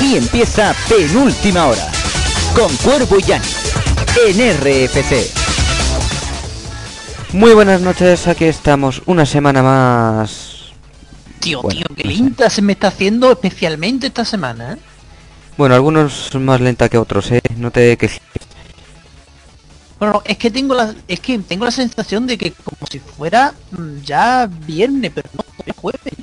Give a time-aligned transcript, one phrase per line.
[0.00, 1.90] Y empieza penúltima hora.
[2.54, 3.46] Con Cuervo y Yanni.
[4.26, 5.30] En RFC.
[7.32, 10.72] Muy buenas noches, aquí estamos una semana más.
[11.38, 12.16] Tío, Bueno, tío, qué no sé.
[12.16, 14.76] linda se me está haciendo especialmente esta semana, ¿eh?
[15.56, 17.40] Bueno, algunos más lenta que otros, ¿eh?
[17.56, 18.20] No te quejes.
[19.98, 23.52] Bueno, es que tengo la es que tengo la sensación de que como si fuera
[23.70, 26.14] mm, ya viernes, pero no, es jueves.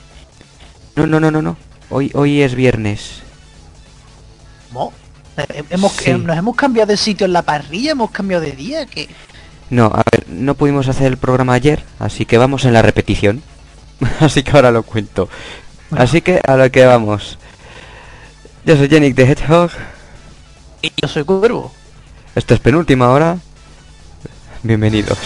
[0.95, 1.57] No, no, no, no, no.
[1.89, 3.21] Hoy, hoy es viernes.
[4.77, 4.93] No.
[5.37, 6.11] Eh, Hemos, Sí.
[6.11, 9.07] eh, nos hemos cambiado de sitio en la parrilla, hemos cambiado de día, que
[9.69, 13.43] No, a ver, no pudimos hacer el programa ayer, así que vamos en la repetición.
[14.19, 15.29] así que ahora lo cuento.
[15.91, 17.37] Así que a lo que vamos.
[18.65, 19.71] Yo soy Yannick de Hedgehog.
[20.81, 21.71] y yo soy cuervo.
[22.35, 23.37] Esto es penúltima hora.
[24.63, 25.17] Bienvenidos.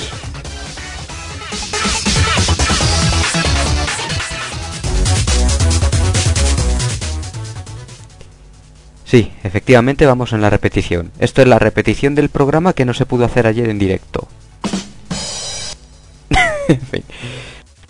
[9.11, 11.11] Sí, efectivamente vamos en la repetición.
[11.19, 14.25] Esto es la repetición del programa que no se pudo hacer ayer en directo.
[16.69, 17.03] En fin.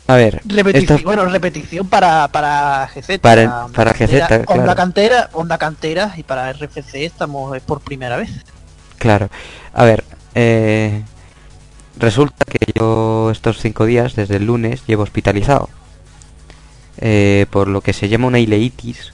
[0.07, 3.19] A ver, Repetición, esta- bueno, repetición para para GZ.
[3.21, 4.13] Para- para GZ,
[4.47, 4.75] Onda claro.
[4.75, 8.31] Cantera, Onda Cantera y para RFC estamos por primera vez.
[8.97, 9.29] Claro.
[9.73, 11.03] A ver, eh,
[11.97, 15.69] resulta que yo estos cinco días, desde el lunes, llevo hospitalizado.
[16.97, 19.13] Eh, por lo que se llama una ileitis,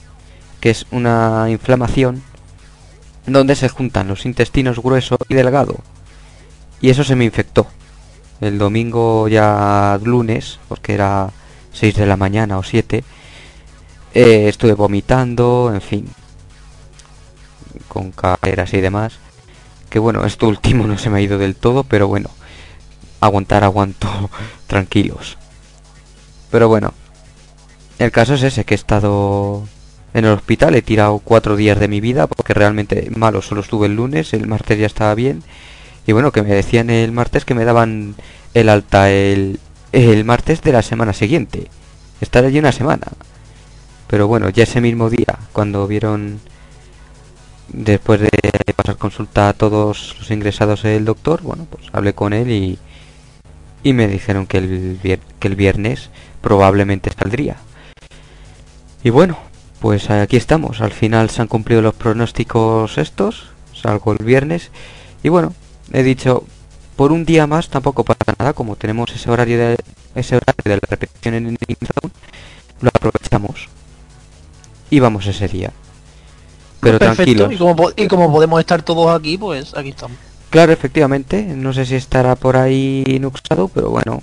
[0.60, 2.22] que es una inflamación
[3.26, 5.76] donde se juntan los intestinos grueso y delgado.
[6.80, 7.66] Y eso se me infectó.
[8.40, 11.30] El domingo ya lunes, porque era
[11.72, 13.04] 6 de la mañana o 7,
[14.14, 16.08] eh, estuve vomitando, en fin,
[17.88, 19.18] con caderas y demás
[19.88, 22.30] que bueno, esto último no se me ha ido del todo, pero bueno,
[23.20, 24.30] aguantar aguanto
[24.66, 25.38] tranquilos.
[26.50, 26.92] Pero bueno,
[27.98, 29.66] el caso es ese, que he estado
[30.14, 33.86] en el hospital, he tirado cuatro días de mi vida, porque realmente malo solo estuve
[33.86, 35.42] el lunes, el martes ya estaba bien,
[36.06, 38.14] y bueno, que me decían el martes que me daban
[38.54, 39.60] el alta el,
[39.92, 41.68] el martes de la semana siguiente.
[42.20, 43.06] Estar allí una semana.
[44.08, 46.40] Pero bueno, ya ese mismo día, cuando vieron
[47.68, 48.30] después de
[48.74, 52.78] pasar consulta a todos los ingresados el doctor, bueno, pues hablé con él y,
[53.82, 57.56] y me dijeron que el, que el viernes probablemente saldría.
[59.04, 59.38] Y bueno,
[59.80, 60.80] pues aquí estamos.
[60.80, 63.48] Al final se han cumplido los pronósticos estos.
[63.72, 64.70] Salgo el viernes.
[65.22, 65.54] Y bueno,
[65.92, 66.44] he dicho,
[66.96, 68.52] por un día más tampoco pasa nada.
[68.52, 69.76] Como tenemos ese horario de,
[70.14, 72.12] ese horario de la repetición en el Zone,
[72.80, 73.68] lo aprovechamos.
[74.90, 75.72] Y vamos ese día.
[76.80, 77.52] Pero Perfecto, tranquilos.
[77.52, 80.16] Y como, y como podemos estar todos aquí, pues aquí estamos.
[80.50, 81.42] Claro, efectivamente.
[81.42, 84.22] No sé si estará por ahí Nuxado, pero bueno,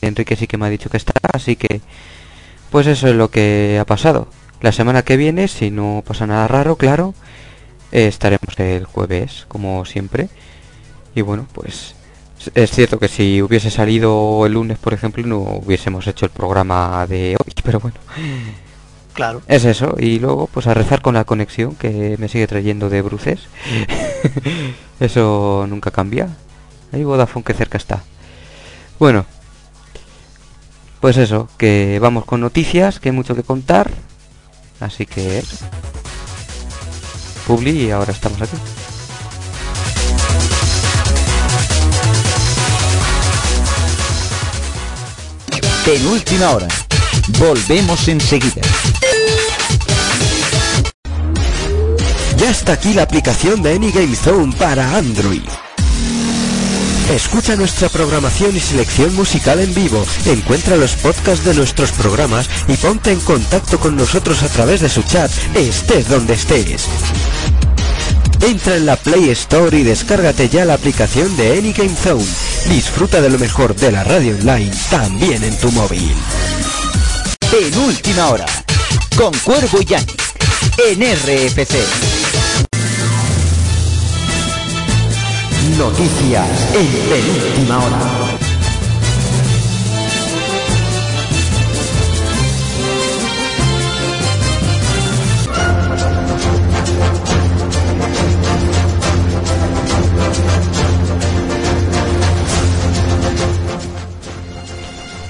[0.00, 1.80] Enrique sí que me ha dicho que estará, así que
[2.70, 4.28] pues eso es lo que ha pasado.
[4.60, 7.14] La semana que viene, si no pasa nada raro, claro,
[7.92, 10.28] eh, estaremos el jueves, como siempre.
[11.14, 11.94] Y bueno, pues
[12.54, 17.06] es- cierto que si hubiese salido el lunes, por ejemplo, no hubiésemos hecho el programa
[17.06, 17.96] de hoy, pero bueno,
[19.14, 19.42] Claro.
[19.48, 19.96] es eso.
[19.98, 23.40] Y luego, pues a rezar con la conexión que me sigue trayendo de Bruces.
[25.00, 26.28] eso nunca cambia.
[26.92, 28.02] Ahí Vodafone que cerca está.
[28.98, 29.24] Bueno.
[31.00, 33.90] Pues eso, que vamos con noticias, que hay mucho que contar.
[34.80, 35.38] Así que...
[35.38, 35.56] eso.
[37.46, 38.56] Publi y ahora estamos aquí.
[45.84, 46.68] Penúltima hora.
[47.38, 48.62] Volvemos enseguida.
[52.36, 55.42] Ya está aquí la aplicación de Any Zone para Android.
[57.08, 62.76] Escucha nuestra programación y selección musical en vivo, encuentra los podcasts de nuestros programas y
[62.76, 66.86] ponte en contacto con nosotros a través de su chat, estés donde estés.
[68.42, 72.24] Entra en la Play Store y descárgate ya la aplicación de Any Game Zone.
[72.68, 76.14] Disfruta de lo mejor de la radio online también en tu móvil.
[77.50, 78.46] Penúltima hora.
[79.16, 80.14] Con Cuervo y Yanni.
[80.88, 82.29] En RFC.
[85.80, 87.98] Noticias en penúltima hora.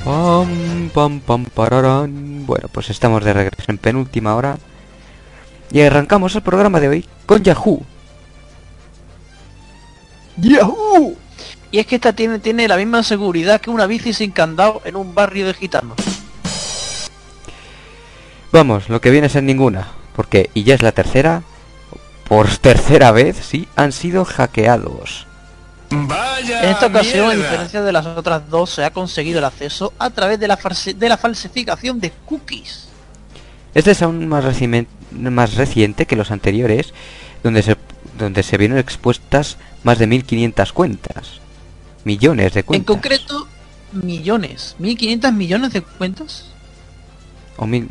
[0.05, 2.44] Pam, pam, pam, pararán.
[2.44, 4.58] Bueno, pues estamos de regreso en penúltima hora.
[5.70, 7.87] Y arrancamos el programa de hoy con Yahoo.
[10.41, 11.17] ¡Yahoo!
[11.71, 14.97] Y es que esta tiene, tiene la misma seguridad que una bici sin candado en
[14.97, 15.97] un barrio de gitanos.
[18.53, 19.89] Vamos, lo que viene a ser ninguna.
[20.17, 21.43] Porque, y ya es la tercera,
[22.29, 25.27] por tercera vez, sí, han sido hackeados.
[25.91, 30.11] En esta ocasión, a diferencia de las otras dos, se ha conseguido el acceso a
[30.11, 30.59] través de la,
[30.97, 32.89] de la falsificación de cookies.
[33.75, 34.45] Este es aún más,
[35.13, 36.93] más reciente que los anteriores,
[37.43, 37.77] donde se,
[38.20, 41.40] donde se vieron expuestas más de 1500 cuentas.
[42.05, 42.88] Millones de cuentas.
[42.88, 43.49] En concreto,
[43.93, 44.76] millones.
[44.81, 46.46] ¿1500 millones de cuentas?
[47.56, 47.88] O mil...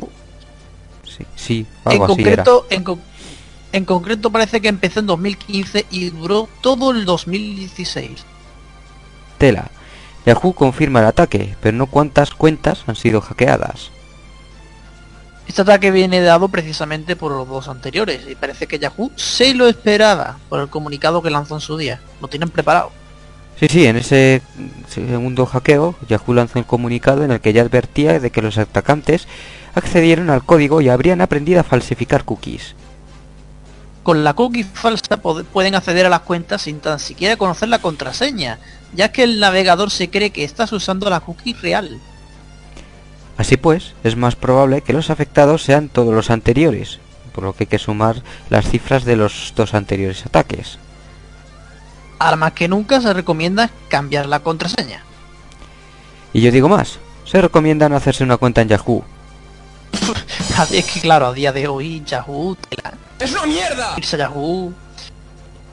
[1.04, 2.84] Sí, sí algo en concreto, En,
[3.72, 8.24] en concreto parece que empezó en 2015 y duró todo el 2016.
[9.38, 9.70] Tela.
[10.26, 13.90] Yahoo confirma el ataque, pero no cuántas cuentas han sido hackeadas.
[15.50, 19.66] Este ataque viene dado precisamente por los dos anteriores y parece que Yahoo se lo
[19.66, 22.00] esperaba por el comunicado que lanzó en su día.
[22.20, 22.92] Lo tienen preparado.
[23.58, 24.42] Sí, sí, en ese
[24.88, 29.26] segundo hackeo Yahoo lanzó un comunicado en el que ya advertía de que los atacantes
[29.74, 32.76] accedieron al código y habrían aprendido a falsificar cookies.
[34.04, 38.60] Con la cookie falsa pueden acceder a las cuentas sin tan siquiera conocer la contraseña,
[38.94, 42.00] ya que el navegador se cree que estás usando la cookie real.
[43.40, 46.98] Así pues, es más probable que los afectados sean todos los anteriores,
[47.32, 50.78] por lo que hay que sumar las cifras de los dos anteriores ataques.
[52.18, 55.04] Ahora más que nunca se recomienda cambiar la contraseña.
[56.34, 59.04] Y yo digo más, se recomienda no hacerse una cuenta en Yahoo.
[60.70, 62.58] es que claro, a día de hoy Yahoo...
[63.18, 63.94] ¡Es una mierda!
[63.96, 64.70] Irse a Yahoo...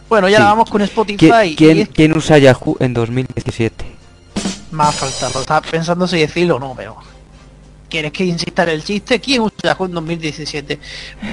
[0.07, 1.53] Bueno, ya vamos con Spotify.
[1.57, 3.85] ¿Quién, usa Yahoo en 2017?
[4.71, 7.16] Más falta, lo estaba pensando si decirlo o no, pero...
[7.89, 9.19] ¿Quieres que insista en el chiste?
[9.19, 10.79] ¿Quién usa Yahoo en 2017?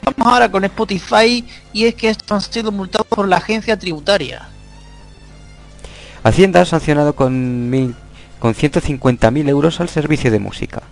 [0.04, 4.48] Vamos ahora con Spotify y es que estos han sido multados por la agencia tributaria.
[6.22, 7.94] Hacienda ha sancionado con, mil,
[8.38, 10.82] con 150.000 euros al servicio de música.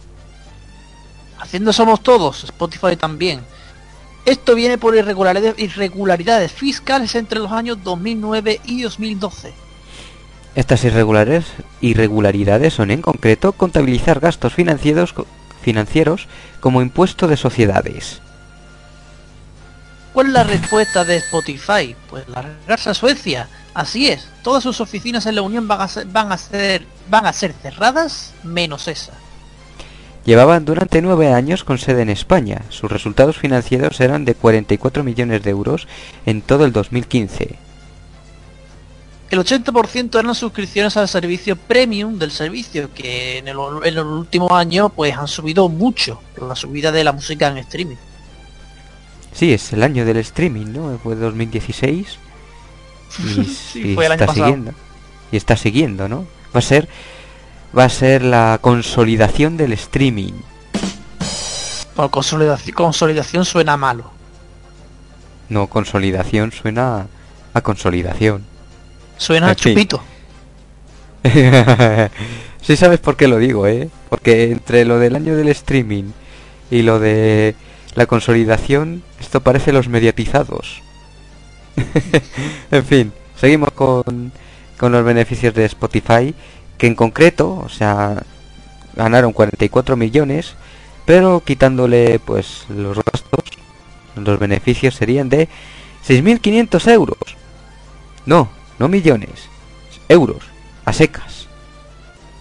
[1.38, 3.41] Hacienda somos todos, Spotify también.
[4.25, 9.53] Esto viene por irregularidades, irregularidades fiscales entre los años 2009 y 2012.
[10.55, 11.47] Estas irregularidades,
[11.81, 15.15] irregularidades son en concreto contabilizar gastos financieros,
[15.62, 16.29] financieros
[16.61, 18.20] como impuesto de sociedades.
[20.12, 21.97] ¿Cuál es la respuesta de Spotify?
[22.11, 23.49] Pues largarse a Suecia.
[23.73, 27.25] Así es, todas sus oficinas en la Unión van a ser, van a ser, van
[27.25, 29.12] a ser cerradas, menos esa.
[30.25, 32.62] Llevaban durante nueve años con sede en España.
[32.69, 35.88] Sus resultados financieros eran de 44 millones de euros
[36.26, 37.56] en todo el 2015.
[39.32, 44.55] El 80% eran suscripciones al servicio premium del servicio, que en el, en el último
[44.55, 47.96] año pues han subido mucho la subida de la música en streaming.
[49.32, 50.99] Sí, es el año del streaming, ¿no?
[51.02, 52.19] Fue 2016
[53.75, 54.73] y, está siguiendo.
[55.31, 56.26] Y está siguiendo, ¿no?
[56.55, 56.87] Va a ser
[57.76, 60.34] va a ser la consolidación del streaming.
[62.11, 64.11] consolidación, consolidación suena malo.
[65.49, 67.06] No, consolidación suena
[67.55, 68.52] a consolidación.
[69.23, 70.03] Suena a chupito.
[72.61, 73.89] sí sabes por qué lo digo, ¿eh?
[74.09, 76.11] Porque entre lo del año del streaming
[76.73, 77.55] y lo de
[77.95, 80.83] la consolidación, esto parece los mediatizados.
[82.73, 84.33] en fin, seguimos con,
[84.77, 86.35] con los beneficios de Spotify,
[86.77, 88.25] que en concreto, o sea,
[88.97, 90.57] ganaron 44 millones,
[91.07, 93.45] pero quitándole pues los gastos,
[94.17, 95.49] los beneficios serían de
[96.08, 97.19] 6.500 euros.
[98.27, 98.51] No,
[98.82, 99.48] no millones,
[100.08, 100.43] euros,
[100.84, 101.46] a secas.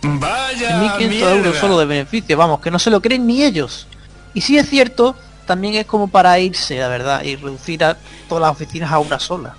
[0.02, 3.86] Vaya 1.500 euros solo de beneficio, vamos, que no se lo creen ni ellos.
[4.34, 7.96] Y si es cierto también es como para irse, la verdad, y reducir a
[8.28, 9.54] todas las oficinas a una sola.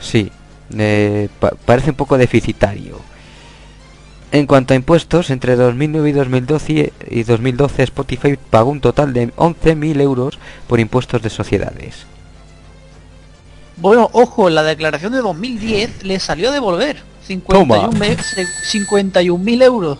[0.00, 0.32] Sí,
[0.76, 1.28] eh,
[1.64, 2.98] parece un poco deficitario.
[4.32, 9.32] En cuanto a impuestos, entre 2009 y 2012, y 2012 Spotify pagó un total de
[9.34, 12.09] 11.000 euros por impuestos de sociedades.
[13.80, 19.98] Bueno, ojo, la declaración de 2010 le salió a devolver 51.000 euros.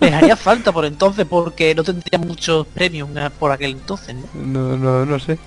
[0.00, 3.08] Me haría falta por entonces porque no tendría muchos premios
[3.38, 4.76] por aquel entonces, ¿no?
[4.76, 5.38] No, no, sé.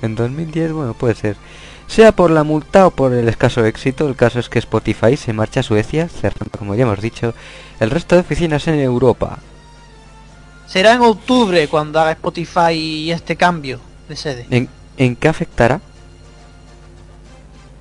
[0.00, 1.36] En 2010, bueno, puede ser.
[1.86, 5.34] Sea por la multa o por el escaso éxito, el caso es que Spotify se
[5.34, 7.34] marcha a Suecia, cerrando, como ya hemos dicho,
[7.80, 9.38] el resto de oficinas en Europa.
[10.66, 14.46] Será en octubre cuando haga Spotify este cambio de sede.
[14.50, 15.82] ¿En, ¿en qué afectará?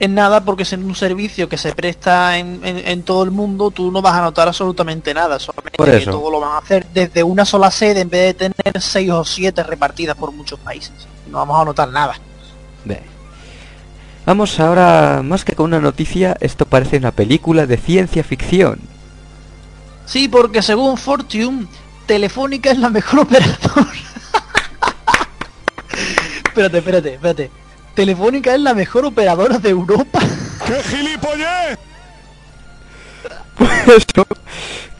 [0.01, 4.01] En nada porque es un servicio que se presta en, todo el mundo, tú no
[4.01, 7.69] vas a notar absolutamente nada, solamente que todo lo van a hacer desde una sola
[7.69, 10.91] sede en vez de tener seis o siete repartidas por muchos países.
[11.29, 12.15] No vamos a notar nada.
[14.25, 18.79] Vamos ahora, más que con una noticia, esto parece una película de ciencia ficción.
[20.07, 21.67] Sí, porque según Fortune,
[22.07, 23.91] Telefónica es la mejor operadora.
[26.43, 27.51] espérate, espérate, espérate.
[27.93, 30.19] Telefónica es la mejor operadora de Europa.
[30.65, 31.77] ¡Qué gilipollez!
[33.57, 34.25] Pues eso,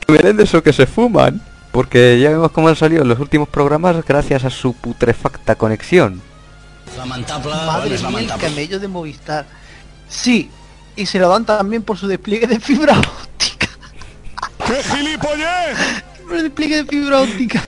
[0.05, 1.41] que vienen de eso que se fuman.
[1.71, 6.21] Porque ya vemos cómo han salido los últimos programas gracias a su putrefacta conexión.
[6.97, 9.45] Lamentable, Madre mía, el camello de Movistar.
[10.09, 10.51] Sí,
[10.97, 13.69] y se lo dan también por su despliegue de fibra óptica.
[14.67, 16.03] ¡Qué gilipollez!
[16.27, 17.63] Por el despliegue de fibra óptica.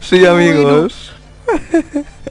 [0.00, 1.12] sí, amigos.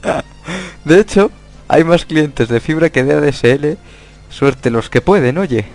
[0.86, 1.32] De hecho,
[1.68, 3.78] hay más clientes de fibra que de ADSL.
[4.30, 5.66] Suerte los que pueden, oye.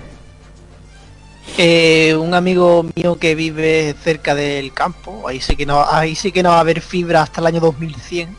[1.59, 6.33] Eh, un amigo mío que vive cerca del campo, ahí sí que no, ahí sí
[6.33, 8.37] que no va a haber fibra hasta el año 2100.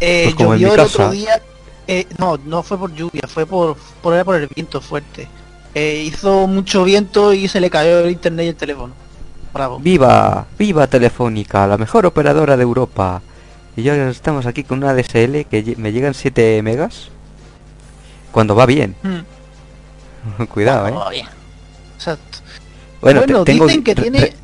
[0.00, 1.40] Eh, pues llovió el otro día,
[1.86, 5.28] eh, no, no fue por lluvia, fue por por, por el viento fuerte.
[5.74, 8.92] Eh, hizo mucho viento y se le cayó el internet y el teléfono.
[9.52, 9.78] Bravo.
[9.78, 13.22] Viva, viva Telefónica, la mejor operadora de Europa.
[13.78, 17.10] Y ya estamos aquí con una DSL que me llegan 7 megas.
[18.32, 18.96] Cuando va bien.
[19.04, 20.42] Hmm.
[20.46, 21.24] Cuidado, eh.
[21.94, 22.38] Exacto.
[23.00, 24.34] Bueno, tengo, dicen que tiene...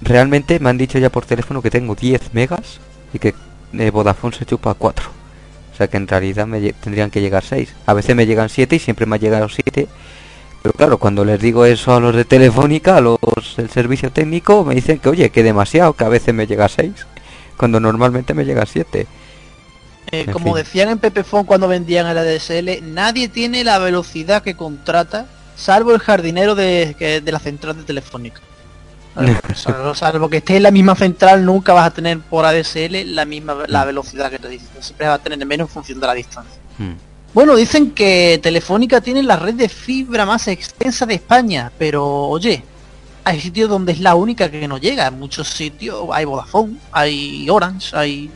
[0.00, 2.80] realmente me han dicho ya por teléfono que tengo 10 megas
[3.12, 3.34] y que
[3.74, 5.04] eh, Vodafone se chupa 4.
[5.06, 7.74] O sea que en realidad me tendrían que llegar 6.
[7.84, 9.86] A veces me llegan 7 y siempre me ha llegado 7.
[10.62, 13.18] Pero claro, cuando les digo eso a los de Telefónica, a los
[13.54, 17.17] del servicio técnico, me dicen que oye, que demasiado, que a veces me llega 6.
[17.58, 19.06] Cuando normalmente me llega 7.
[20.10, 25.26] Eh, como decían en Pepefon cuando vendían el ADSL, nadie tiene la velocidad que contrata
[25.54, 28.40] salvo el jardinero de, la central de Telefónica.
[29.94, 33.56] salvo, que esté en la misma central, nunca vas a tener por ADSL la misma
[33.66, 34.68] la velocidad que te dicen.
[34.80, 36.60] Siempre va a tener menos en función de la distancia.
[36.78, 36.92] Mm.
[37.34, 42.62] Bueno, dicen que Telefónica tiene la red de fibra más extensa de España, pero oye,
[43.28, 45.06] hay sitios donde es la única que no llega.
[45.06, 48.30] En muchos sitios hay Vodafone, hay Orange, hay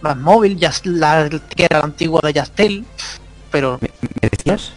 [0.00, 2.84] más móvil, ya la que era la antigua de Yastel,
[3.50, 4.72] pero ¿Me decías?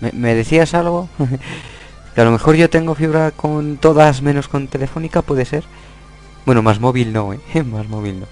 [0.00, 1.08] ¿Me, decías algo?
[2.14, 5.64] que a lo mejor yo tengo fibra con todas menos con telefónica, puede ser.
[6.44, 7.40] Bueno, más móvil no, ¿eh?
[7.64, 8.26] más móvil no.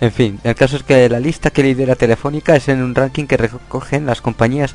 [0.00, 3.26] En fin, el caso es que la lista que lidera Telefónica es en un ranking
[3.26, 4.74] que recogen las compañías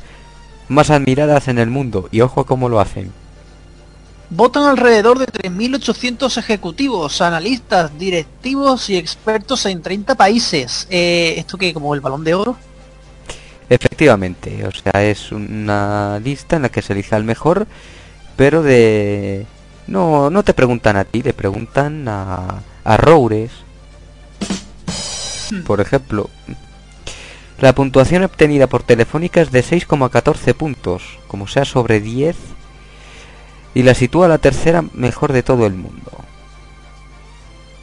[0.68, 2.08] más admiradas en el mundo.
[2.10, 3.12] Y ojo cómo lo hacen.
[4.34, 10.86] Votan alrededor de 3.800 ejecutivos, analistas, directivos y expertos en 30 países.
[10.88, 12.56] Eh, ¿Esto que como el balón de oro?
[13.68, 17.66] Efectivamente, o sea, es una lista en la que se elige al mejor,
[18.34, 19.44] pero de...
[19.86, 23.50] No, no te preguntan a ti, te preguntan a, a Roures.
[25.50, 25.60] Hmm.
[25.64, 26.30] Por ejemplo,
[27.60, 32.34] la puntuación obtenida por Telefónica es de 6,14 puntos, como sea sobre 10,
[33.74, 36.10] y la sitúa la tercera mejor de todo el mundo.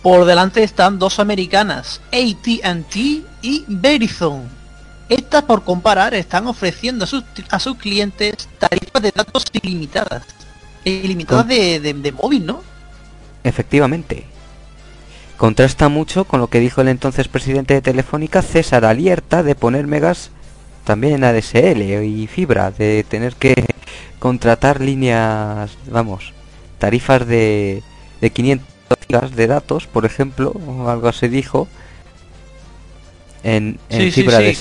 [0.02, 4.60] Por delante están dos americanas, AT&T y Verizon
[5.10, 10.24] estas, por comparar, están ofreciendo a sus, a sus clientes tarifas de datos ilimitadas.
[10.86, 12.62] Ilimitadas de, de, móvil, ¿no?
[13.44, 14.28] Efectivamente.
[15.36, 19.88] Contrasta mucho con lo que dijo el entonces presidente de Telefónica, César Alierta, de poner
[19.88, 20.30] megas
[20.84, 23.66] también en ADSL y fibra, de tener que
[24.20, 26.34] contratar líneas, vamos,
[26.78, 27.84] tarifas de,
[28.22, 28.68] de 500
[29.08, 31.68] gigas de datos, por ejemplo, o algo así dijo,
[33.44, 34.56] en, fibra de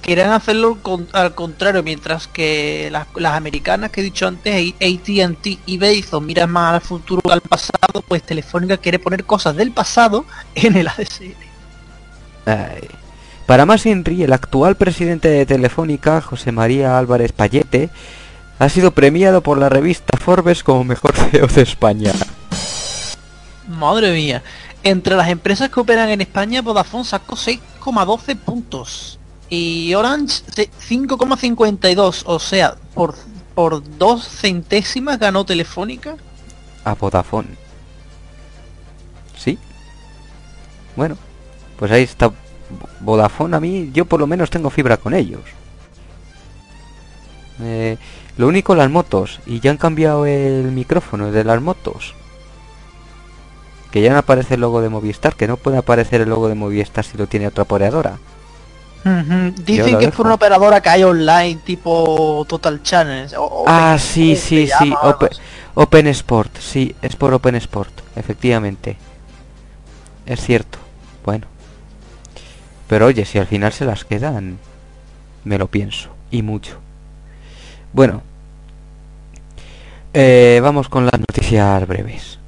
[0.00, 0.78] Querían, hacerlo
[1.12, 6.74] al contrario, mientras que las, americanas que he dicho antes, AT&T y Verizon miran más
[6.74, 11.34] al futuro que al pasado, pues Telefónica quiere poner cosas del pasado en el ADSL.
[13.48, 17.88] Para más Henry, el actual presidente de Telefónica, José María Álvarez Payete,
[18.58, 22.12] ha sido premiado por la revista Forbes como mejor CEO de España.
[23.66, 24.42] Madre mía.
[24.82, 30.42] Entre las empresas que operan en España, Vodafone sacó 6,12 puntos y Orange
[30.86, 32.24] 5,52.
[32.26, 33.14] O sea, por,
[33.54, 36.16] por dos centésimas ganó Telefónica.
[36.84, 37.48] A Vodafone.
[39.38, 39.58] ¿Sí?
[40.94, 41.16] Bueno,
[41.78, 42.30] pues ahí está
[43.00, 43.56] Vodafone.
[43.56, 45.42] A mí, yo por lo menos tengo fibra con ellos.
[47.60, 47.96] Eh,
[48.36, 52.14] lo único las motos y ya han cambiado el micrófono de las motos
[53.90, 56.54] que ya no aparece el logo de Movistar, que no puede aparecer el logo de
[56.54, 58.18] Movistar si lo tiene otra operadora.
[59.64, 63.34] Dicen que es por una operadora que hay online, tipo Total Channels.
[63.66, 64.92] ah, sí, sí, sí,
[65.74, 68.96] Open, Sport, sí, es por Open Sport, efectivamente.
[70.26, 70.78] Es cierto,
[71.24, 71.46] bueno.
[72.88, 74.58] Pero oye, si al final se las quedan,
[75.44, 76.78] me lo pienso, y mucho.
[77.92, 78.22] Bueno,
[80.14, 82.38] eh, vamos con las noticias breves.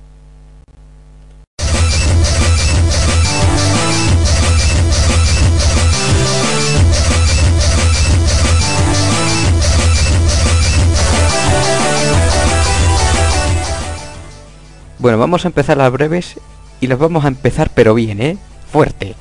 [14.99, 16.39] Bueno, vamos a empezar las breves
[16.81, 18.37] y las vamos a empezar pero bien, ¿eh?
[18.71, 19.15] Fuerte.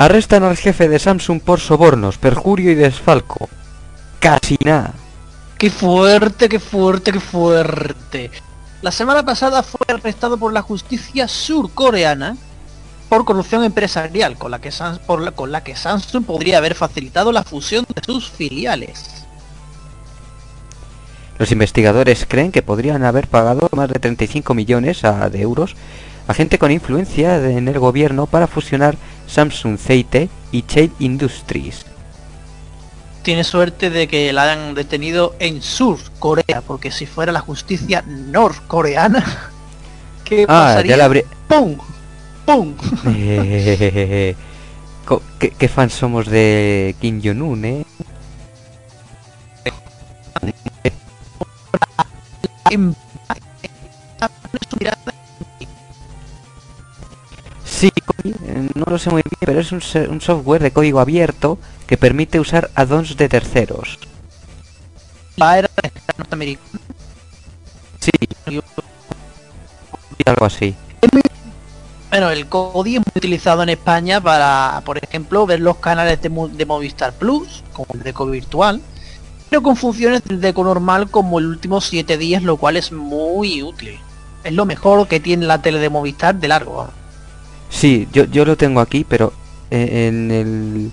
[0.00, 3.50] Arrestan al jefe de Samsung por sobornos, perjurio y desfalco.
[4.18, 4.94] Casi nada.
[5.58, 8.30] Qué fuerte, qué fuerte, qué fuerte.
[8.80, 12.38] La semana pasada fue arrestado por la justicia surcoreana
[13.10, 14.70] por corrupción empresarial, con la, que
[15.34, 19.26] con la que Samsung podría haber facilitado la fusión de sus filiales.
[21.36, 25.76] Los investigadores creen que podrían haber pagado más de 35 millones de euros
[26.26, 28.96] a gente con influencia en el gobierno para fusionar
[29.30, 31.86] Samsung CIT y Chain Industries.
[33.22, 38.02] Tiene suerte de que la hayan detenido en Sur Corea, porque si fuera la justicia
[38.06, 39.24] norcoreana,
[40.24, 40.96] ¿qué ah, pasaría?
[40.96, 41.76] Ya la ¡Pum!
[42.44, 42.74] ¡Pum!
[43.06, 44.34] Eh,
[45.38, 47.84] ¿qué, ¿Qué fans somos de Kim Jong-un, eh?
[58.22, 58.34] Sí,
[58.74, 62.40] no lo sé muy bien, pero es un, un software de código abierto que permite
[62.40, 63.98] usar addons de terceros.
[65.36, 65.68] ¿La era
[66.18, 66.80] norteamericana?
[68.00, 68.10] Sí.
[70.26, 70.74] Algo así.
[72.10, 76.28] Bueno, el código es muy utilizado en España para, por ejemplo, ver los canales de,
[76.28, 78.80] de Movistar Plus, como el Deco Virtual,
[79.48, 83.62] pero con funciones del Deco normal como el último 7 días, lo cual es muy
[83.62, 83.98] útil.
[84.42, 86.88] Es lo mejor que tiene la tele de Movistar de largo.
[87.70, 89.32] Sí, yo, yo lo tengo aquí, pero
[89.70, 90.90] en el...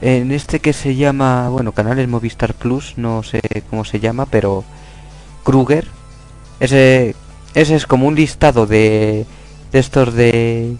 [0.00, 3.40] En este que se llama, bueno, canales Movistar Plus, no sé
[3.70, 4.62] cómo se llama, pero
[5.44, 5.86] Kruger,
[6.60, 7.14] ese,
[7.54, 9.24] ese es como un listado de,
[9.72, 10.76] de estos de,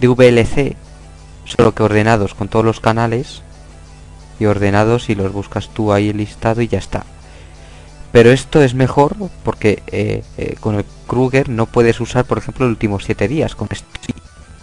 [0.00, 0.74] de VLC,
[1.44, 3.42] solo que ordenados con todos los canales
[4.38, 7.04] y ordenados y los buscas tú ahí listado y ya está.
[8.12, 12.66] Pero esto es mejor porque eh, eh, con el Kruger no puedes usar, por ejemplo,
[12.66, 13.54] los últimos 7 días.
[13.54, 14.12] Con esto sí.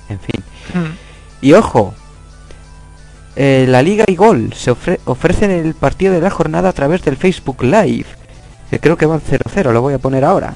[0.10, 0.44] En fin.
[0.74, 0.96] Hmm.
[1.42, 1.94] Y ojo,
[3.36, 7.18] eh, la Liga y Gol se ofrecen el partido de la jornada a través del
[7.18, 8.08] Facebook Live.
[8.70, 10.56] Que creo que van 0-0, lo voy a poner ahora.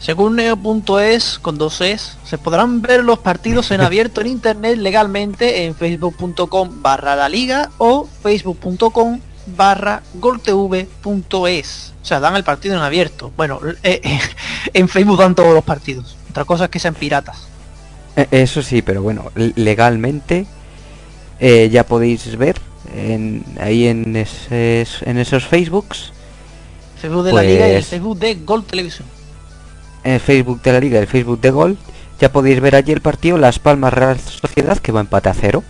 [0.00, 5.66] Según neo.es, con dos es, se podrán ver los partidos en abierto en internet legalmente
[5.66, 9.20] en facebook.com barra la liga o facebook.com
[9.56, 11.92] barra goltv.es.
[12.02, 13.32] O sea, dan el partido en abierto.
[13.36, 14.20] Bueno, eh, eh,
[14.74, 16.16] en Facebook dan todos los partidos.
[16.30, 17.48] Otra cosa es que sean piratas.
[18.16, 20.46] Eh, eso sí, pero bueno, legalmente
[21.40, 22.60] ya podéis ver
[22.96, 26.12] en, ahí en, en esos Facebooks.
[27.00, 29.06] Facebook de la Liga y el pues Facebook de Gol Televisión.
[30.02, 31.78] En el Facebook de la Liga y el Facebook de Gol
[32.18, 35.34] ya podéis ver allí el partido Las Palmas Real Sociedad que va a empate a
[35.34, 35.62] cero.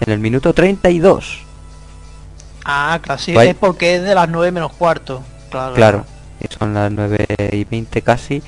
[0.00, 1.47] En el minuto 32.
[2.70, 5.22] Ah, claro, sí, es porque es de las 9 menos cuarto.
[5.50, 5.74] Claro.
[5.74, 6.06] Claro,
[6.38, 8.42] y son las 9 y 20 casi.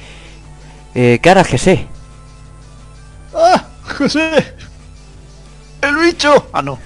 [0.94, 1.86] Eh, ¿Qué hará José?
[3.34, 3.64] ¡Ah!
[3.96, 4.54] ¡José!
[5.80, 6.50] ¡El bicho!
[6.52, 6.78] Ah, no.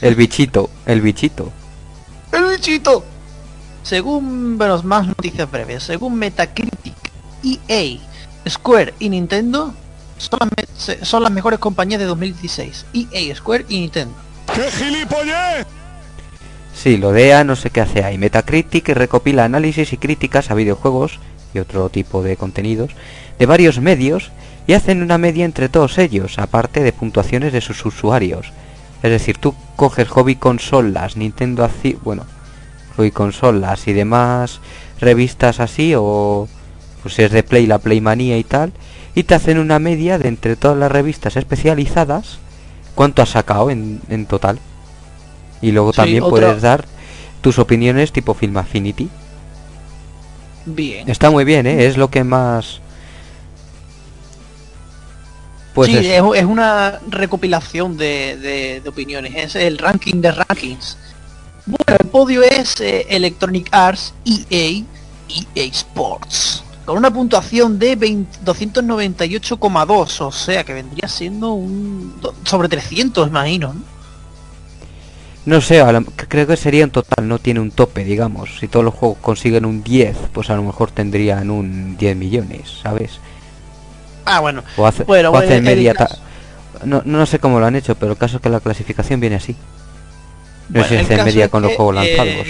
[0.00, 1.52] El bichito, el bichito.
[2.32, 3.04] ¡El bichito!
[3.84, 6.96] Según, bueno, más noticias breves, según Metacritic,
[7.44, 8.00] EA,
[8.48, 9.72] Square y Nintendo
[10.18, 12.86] son las, son las mejores compañías de 2016.
[12.92, 14.16] EA, Square y Nintendo.
[14.52, 15.81] ¡Qué gilipollez!
[16.74, 18.18] Sí, lo DEA no sé qué hace ahí.
[18.18, 21.20] Metacritic recopila análisis y críticas a videojuegos
[21.54, 22.92] y otro tipo de contenidos
[23.38, 24.32] de varios medios
[24.66, 28.52] y hacen una media entre todos ellos, aparte de puntuaciones de sus usuarios.
[29.02, 32.24] Es decir, tú coges hobby consolas, Nintendo así, bueno,
[32.96, 34.60] hobby consolas y demás
[35.00, 36.48] revistas así o
[37.02, 38.72] pues es de Play la Playmania y tal
[39.14, 42.38] y te hacen una media de entre todas las revistas especializadas
[42.94, 44.60] cuánto has sacado en, en total.
[45.62, 46.84] Y luego también puedes dar
[47.40, 49.08] tus opiniones tipo Film Affinity.
[50.66, 51.08] Bien.
[51.08, 51.86] Está muy bien, ¿eh?
[51.86, 52.80] Es lo que más...
[55.74, 59.32] Pues sí, es, una recopilación de, de, opiniones.
[59.34, 60.98] Es el ranking de rankings.
[61.64, 64.82] Bueno, el podio es eh, Electronic Arts, EA,
[65.54, 66.62] EA Sports.
[66.84, 70.20] Con una puntuación de 298,2.
[70.20, 72.20] O sea que vendría siendo un...
[72.44, 73.72] Sobre 300, imagino.
[73.72, 73.91] ¿no?
[75.44, 75.82] No sé,
[76.28, 78.58] creo que sería en total, no tiene un tope, digamos.
[78.60, 82.78] Si todos los juegos consiguen un 10, pues a lo mejor tendrían un 10 millones,
[82.82, 83.18] ¿sabes?
[84.24, 84.62] Ah, bueno.
[84.76, 85.94] O, hace, bueno, media...
[86.84, 89.36] No, no sé cómo lo han hecho, pero el caso es que la clasificación viene
[89.36, 89.56] así.
[90.68, 92.46] No sé si hace media con los juegos lanzados.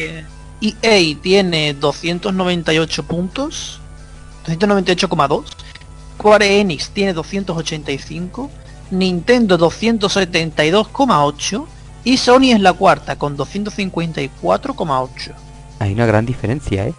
[0.60, 3.80] EA eh, tiene 298 puntos,
[4.46, 5.44] 298,2.
[6.18, 8.50] Square Enix tiene 285.
[8.92, 11.66] Nintendo 272,8
[12.04, 15.32] y Sony es la cuarta con 254,8.
[15.78, 16.94] Hay una gran diferencia, ¿eh?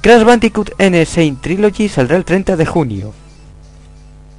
[0.00, 1.06] Crash Bandicoot N
[1.40, 3.12] Trilogy saldrá el 30 de junio.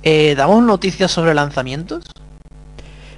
[0.04, 2.06] Eh, ¿Damos noticias sobre lanzamientos?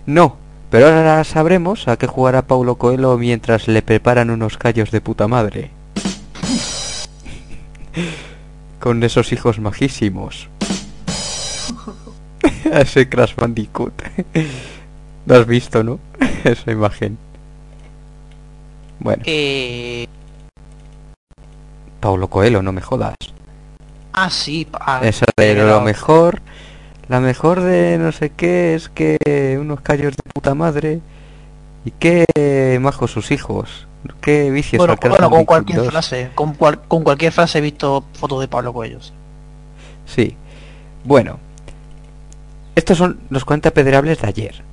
[0.06, 0.38] No,
[0.70, 5.28] pero ahora sabremos a qué jugará Paulo Coelho mientras le preparan unos callos de puta
[5.28, 5.72] madre.
[8.80, 10.48] Con esos hijos majísimos.
[12.72, 13.94] Ese Crash Bandicoot.
[15.28, 16.00] Lo has visto, ¿no?
[16.46, 17.18] Esa imagen.
[19.00, 19.24] Bueno.
[19.26, 20.08] Eh...
[22.00, 23.16] Paulo Coelho, no me jodas.
[24.14, 24.68] Ah, sí.
[24.72, 26.42] Ah, Eso de lo mejor.
[27.10, 31.02] La mejor de no sé qué es que unos callos de puta madre.
[31.84, 33.88] Y qué majos sus hijos.
[34.22, 34.80] Qué vicios.
[34.80, 36.32] Bueno, bueno con cualquier frase.
[36.36, 39.00] Con, con cualquier frase he visto fotos de Pablo Coelho.
[40.06, 40.38] Sí.
[41.04, 41.40] Bueno.
[42.76, 44.64] Estos son los 40 pedreables de ayer.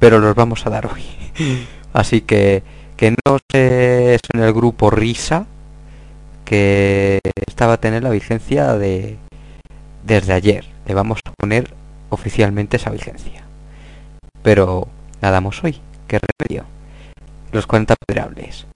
[0.00, 1.04] Pero los vamos a dar hoy.
[1.92, 2.64] Así que
[2.96, 5.46] que no se es en el grupo Risa
[6.44, 9.16] que estaba a tener la vigencia de
[10.04, 10.66] desde ayer.
[10.86, 11.72] Le vamos a poner
[12.10, 13.44] oficialmente esa vigencia.
[14.42, 14.88] Pero
[15.22, 15.80] nada más hoy.
[16.08, 16.64] ¿Qué remedio?
[17.52, 18.66] Los 40 pedreables.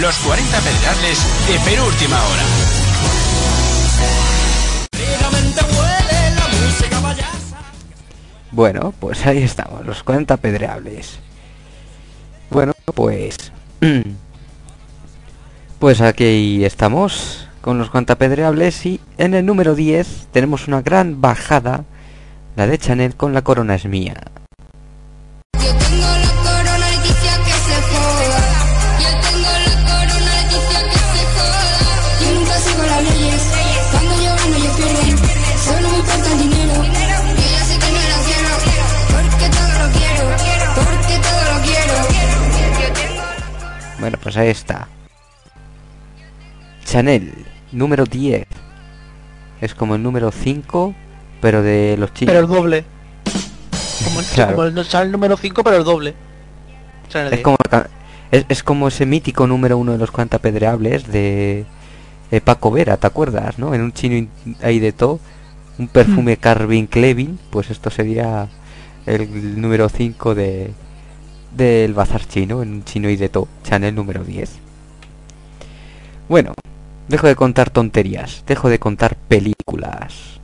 [0.00, 2.42] Los 40 pedreables de penúltima hora.
[8.52, 11.18] Bueno, pues ahí estamos, los 40 pedreables.
[12.50, 13.52] Bueno, pues...
[15.80, 21.20] Pues aquí estamos con los 40 pedreables y en el número 10 tenemos una gran
[21.20, 21.84] bajada,
[22.56, 24.16] la de Chanel con La corona es mía.
[44.08, 44.88] Bueno, pues ahí está.
[46.86, 47.34] Chanel,
[47.72, 48.46] número 10.
[49.60, 50.94] Es como el número 5,
[51.42, 52.32] pero de los chicos.
[52.32, 52.84] Pero el doble.
[54.04, 54.56] Como el, Claro.
[54.56, 56.14] como el Chanel número 5, pero el doble.
[57.10, 57.42] Chanel Es 10.
[57.44, 57.56] como,
[58.30, 61.66] es, es como ese mítico número uno de los 40 pedreables de,
[62.30, 63.58] de Paco Vera, ¿te acuerdas?
[63.58, 63.74] ¿no?
[63.74, 64.30] En un chino in-
[64.62, 65.20] ahí de todo,
[65.78, 68.48] un perfume Calvin Klein, pues esto sería
[69.04, 70.70] el número 5 de
[71.58, 74.48] del bazar chino, en un chino y de todo, Chanel número 10.
[76.28, 76.54] Bueno,
[77.08, 80.38] dejo de contar tonterías, dejo de contar películas.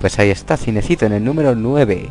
[0.00, 2.10] Pues ahí está, Cinecito en el número 9.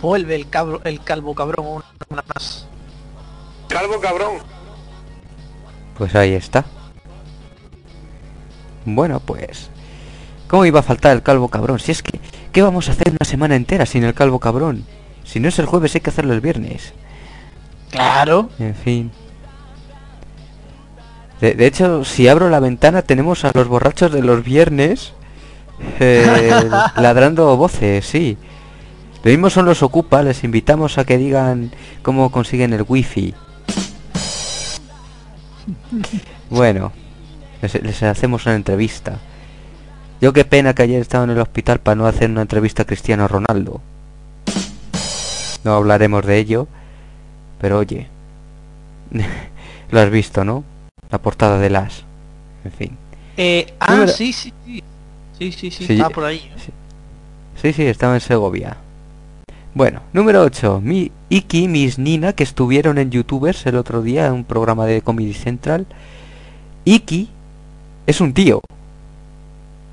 [0.00, 2.66] Vuelve el, cabro, el calvo cabrón una, una más.
[3.68, 4.38] Calvo cabrón.
[5.96, 6.64] Pues ahí está.
[8.84, 9.70] Bueno, pues...
[10.48, 11.78] ¿Cómo iba a faltar el calvo cabrón?
[11.78, 12.18] Si es que...
[12.52, 14.84] ¿Qué vamos a hacer una semana entera sin el calvo cabrón?
[15.24, 16.92] Si no es el jueves hay que hacerlo el viernes.
[17.90, 18.48] Claro.
[18.58, 19.12] En fin.
[21.40, 25.12] De, de hecho, si abro la ventana tenemos a los borrachos de los viernes
[25.98, 28.36] eh, ladrando voces, sí.
[29.22, 31.70] Lo mismo son los ocupa, les invitamos a que digan
[32.02, 33.34] cómo consiguen el wifi.
[36.48, 36.92] Bueno,
[37.60, 39.18] les, les hacemos una entrevista.
[40.20, 42.86] Yo qué pena que ayer estaba en el hospital para no hacer una entrevista a
[42.86, 43.80] Cristiano Ronaldo.
[45.64, 46.68] No hablaremos de ello,
[47.60, 48.08] pero oye,
[49.90, 50.64] lo has visto, ¿no?
[51.10, 52.04] La portada de las.
[52.64, 52.96] En fin.
[53.36, 54.82] Eh, ah, sí, sí, sí.
[55.38, 56.50] Sí, sí, sí, Sí, estaba por ahí.
[57.60, 58.76] Sí, sí, estaba en Segovia.
[59.74, 60.80] Bueno, número 8.
[60.82, 65.00] Mi Iki, Miss Nina, que estuvieron en Youtubers el otro día en un programa de
[65.02, 65.86] Comedy Central.
[66.84, 67.28] Iki
[68.06, 68.60] es un tío.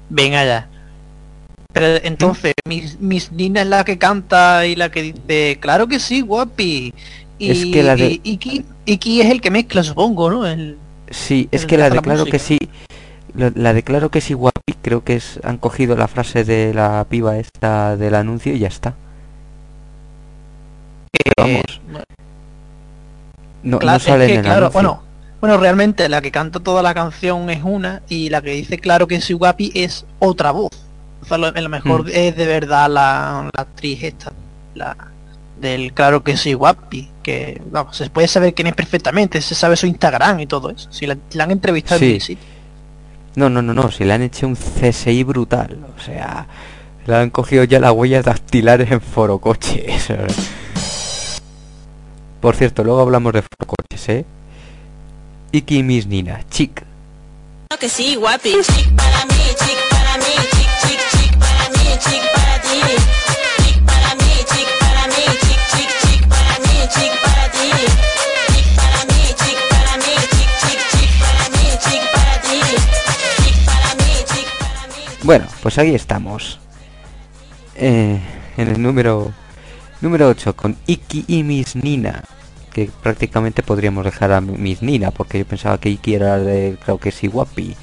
[0.10, 0.68] Venga ya.
[1.74, 6.00] Pero entonces, Miss, Miss Nina es la que canta y la que dice, claro que
[6.00, 6.94] sí, guapi.
[7.38, 10.48] Y, Es que la de- y Iki, Iki es el que mezcla, supongo, ¿no?
[10.48, 10.78] El,
[11.12, 12.40] Sí, es El que la la declaro que música.
[12.40, 12.58] sí.
[13.36, 17.06] La, la declaro que sí guapi, creo que es han cogido la frase de la
[17.08, 18.96] piba esta del anuncio y ya está.
[21.38, 22.04] Vamos, eh,
[23.64, 24.74] no, Claro, no sale es que, en el claro, anuncio.
[24.82, 25.04] bueno,
[25.42, 29.08] bueno, realmente la que canta toda la canción es una y la que dice claro
[29.08, 30.72] que soy guapi es otra voz.
[31.22, 32.10] O sea, lo- mejor Mm.
[32.14, 34.32] es de verdad la, la actriz esta,
[34.76, 34.96] la,
[35.60, 39.76] del claro que soy guapi, que vamos, se puede saber quién es perfectamente, se sabe
[39.76, 40.92] su Instagram y todo eso.
[40.92, 42.20] Si la, la han entrevistado Sí.
[42.30, 42.38] en.
[43.36, 45.78] No, no, no, no, si le han hecho un CSI brutal.
[45.96, 46.48] O sea,
[47.06, 50.08] le han cogido ya las huellas dactilares en forocoches.
[52.42, 54.26] Por cierto, luego hablamos de forocoches, ¿eh?
[55.52, 56.84] Iki Miss Nina, chic.
[57.70, 58.52] Claro que sí, guapi.
[58.64, 62.82] Chic para mí, chic para mí, chic, chic, chic para mí, chic para ti.
[63.64, 67.68] Chic para mí, chic para mí, chic, chic, chic para mí, chic para ti.
[68.54, 72.58] Chic para mí, chic para mí, chic, chic, chic para mí, chic para ti.
[73.42, 75.02] Chic para mí, chic para mí.
[75.24, 76.60] Bueno, pues ahí estamos.
[77.76, 78.20] Eh,
[78.58, 79.34] en el número
[80.02, 82.24] número 8 con Iki y Miss Nina.
[82.72, 87.00] Que prácticamente podríamos dejar a Miss Nina porque yo pensaba que Iki era de creo
[87.00, 87.76] que sí guapi.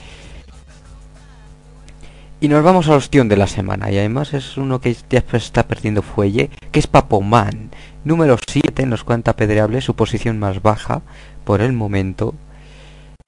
[2.41, 3.91] Y nos vamos al ostión de la semana.
[3.91, 6.51] Y además es uno que ya está perdiendo fuelle.
[6.73, 7.71] Que es Papoman.
[8.05, 9.81] Número 7 en los cuenta pedreable.
[9.81, 11.03] Su posición más baja
[11.45, 12.35] por el momento.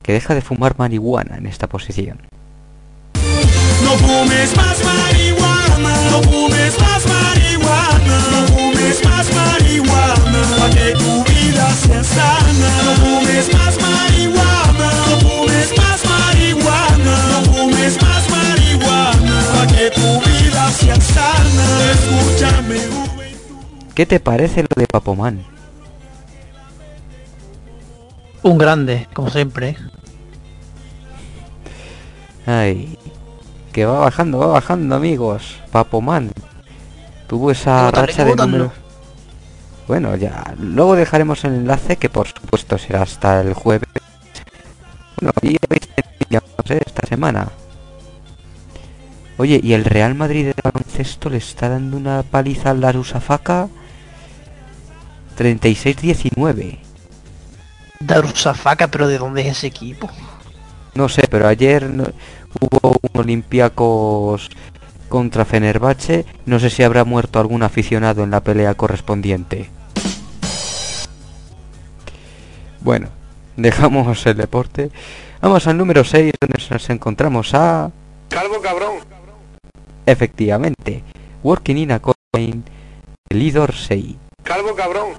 [0.02, 2.18] Que deja de fumar marihuana en esta posición.
[3.82, 7.35] No fumes más marihuana, no fumes más marihuana,
[8.86, 12.68] fumes más marihuana, pa' que tu vida sea sana.
[12.84, 20.20] No fumes más marihuana, no fumes más marihuana, no fumes más marihuana, pa' que tu
[20.20, 21.64] vida sea sana.
[21.92, 22.78] Escúchame.
[23.94, 25.44] ¿Qué te parece lo de Papoman?
[28.42, 29.76] Un grande, como siempre.
[32.46, 32.96] Ay,
[33.72, 35.56] que va bajando, va bajando, amigos.
[35.72, 36.30] Papoman.
[37.26, 38.72] Tuvo esa racha de números.
[39.88, 40.54] Bueno, ya.
[40.58, 43.88] Luego dejaremos el enlace, que por supuesto será hasta el jueves.
[45.20, 45.56] Bueno, y
[46.30, 47.48] no sé, esta semana.
[49.38, 53.68] Oye, y el Real Madrid de baloncesto le está dando una paliza al Darussafaka
[55.38, 56.78] 36-19.
[58.00, 60.08] Darussafaka, pero ¿de dónde es ese equipo?
[60.94, 62.06] No sé, pero ayer no-
[62.60, 64.48] hubo un Olympiacos
[65.16, 66.26] contra Fenerbahce.
[66.44, 69.70] No sé si habrá muerto algún aficionado en la pelea correspondiente.
[72.82, 73.08] Bueno,
[73.56, 74.90] dejamos el deporte.
[75.40, 77.90] Vamos al número 6, donde nos encontramos a...
[78.28, 78.96] Calvo cabrón.
[80.04, 81.02] Efectivamente,
[81.42, 82.62] Working in a Coin,
[83.30, 84.16] Lidor 6.
[84.42, 85.14] Calvo cabrón.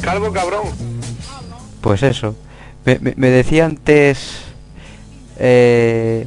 [0.00, 0.68] Calvo cabrón.
[1.80, 2.34] Pues eso.
[2.84, 4.40] Me, decía antes...
[5.38, 6.26] eh,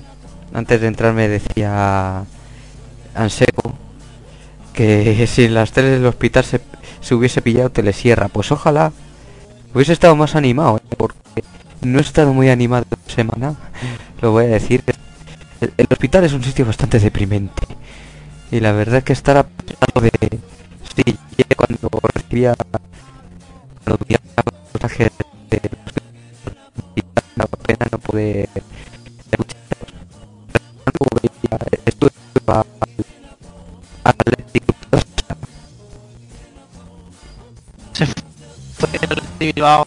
[0.54, 2.26] antes de entrar me decía
[3.16, 3.74] Anseco
[4.74, 6.62] que si en las teles del hospital se,
[7.02, 8.28] se hubiese pillado telesierra.
[8.28, 8.92] Pues ojalá
[9.74, 10.96] hubiese estado más animado, ¿eh?
[10.98, 11.18] porque
[11.82, 13.56] no he estado muy animado semana.
[14.22, 14.84] Lo voy a decir.
[15.78, 17.64] El, hospital es un sitio bastante deprimente.
[18.52, 20.40] Y la verdad es que estar a pesar de...
[20.96, 21.18] Sí,
[21.56, 22.54] cuando recibía...
[22.56, 22.80] Cuando
[23.86, 24.00] los
[24.74, 25.12] mensajes
[25.50, 25.62] de
[27.36, 28.50] la pena no poder
[37.94, 38.04] Se
[39.54, 39.84] el a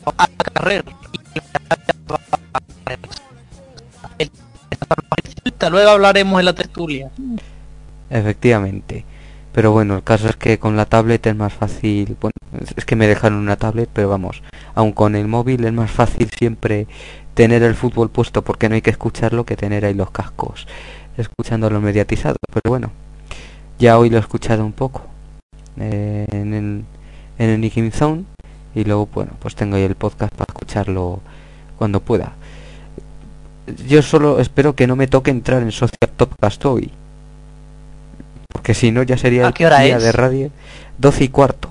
[5.70, 7.10] Luego hablaremos en la tertulia.
[8.10, 9.04] Efectivamente.
[9.52, 12.16] Pero bueno, el caso es que con la tablet es más fácil.
[12.20, 14.42] Bueno, es- es que me dejaron una tablet, pero vamos,
[14.74, 16.86] aun con el móvil es más fácil siempre
[17.34, 20.66] tener el fútbol puesto porque no hay que escucharlo que tener ahí los cascos
[21.16, 22.36] escuchándolo mediatizado.
[22.52, 22.90] Pero bueno,
[23.78, 25.02] ya hoy lo he escuchado un poco
[25.78, 26.84] eh, en el,
[27.38, 28.24] en el Nicking Zone
[28.74, 31.20] y luego, bueno, pues tengo ahí el podcast para escucharlo
[31.78, 32.32] cuando pueda.
[33.86, 36.90] Yo solo espero que no me toque entrar en Social Topcast hoy.
[38.52, 40.02] Porque si no ya sería ¿A el qué hora día es?
[40.02, 40.50] de radio
[40.98, 41.70] 12 y cuarto.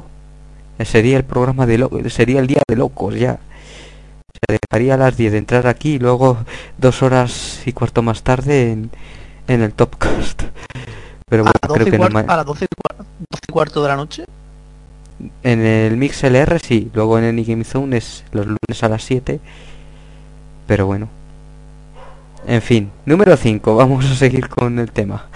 [0.83, 3.39] Sería el programa de lo sería el día de locos ya.
[4.47, 6.37] Se dejaría a las 10 de entrar aquí y luego
[6.77, 8.89] dos horas y cuarto más tarde en,
[9.47, 10.43] en el Topcast.
[11.29, 13.51] Pero bueno, creo 12 y que no ma- a las 12 y cuarto, 12 y
[13.51, 14.25] cuarto de la noche.
[15.43, 19.03] en el Mix LR sí, luego en el Game Zone es los lunes a las
[19.03, 19.39] 7.
[20.67, 21.07] Pero bueno.
[22.45, 25.27] En fin, número 5, vamos a seguir con el tema.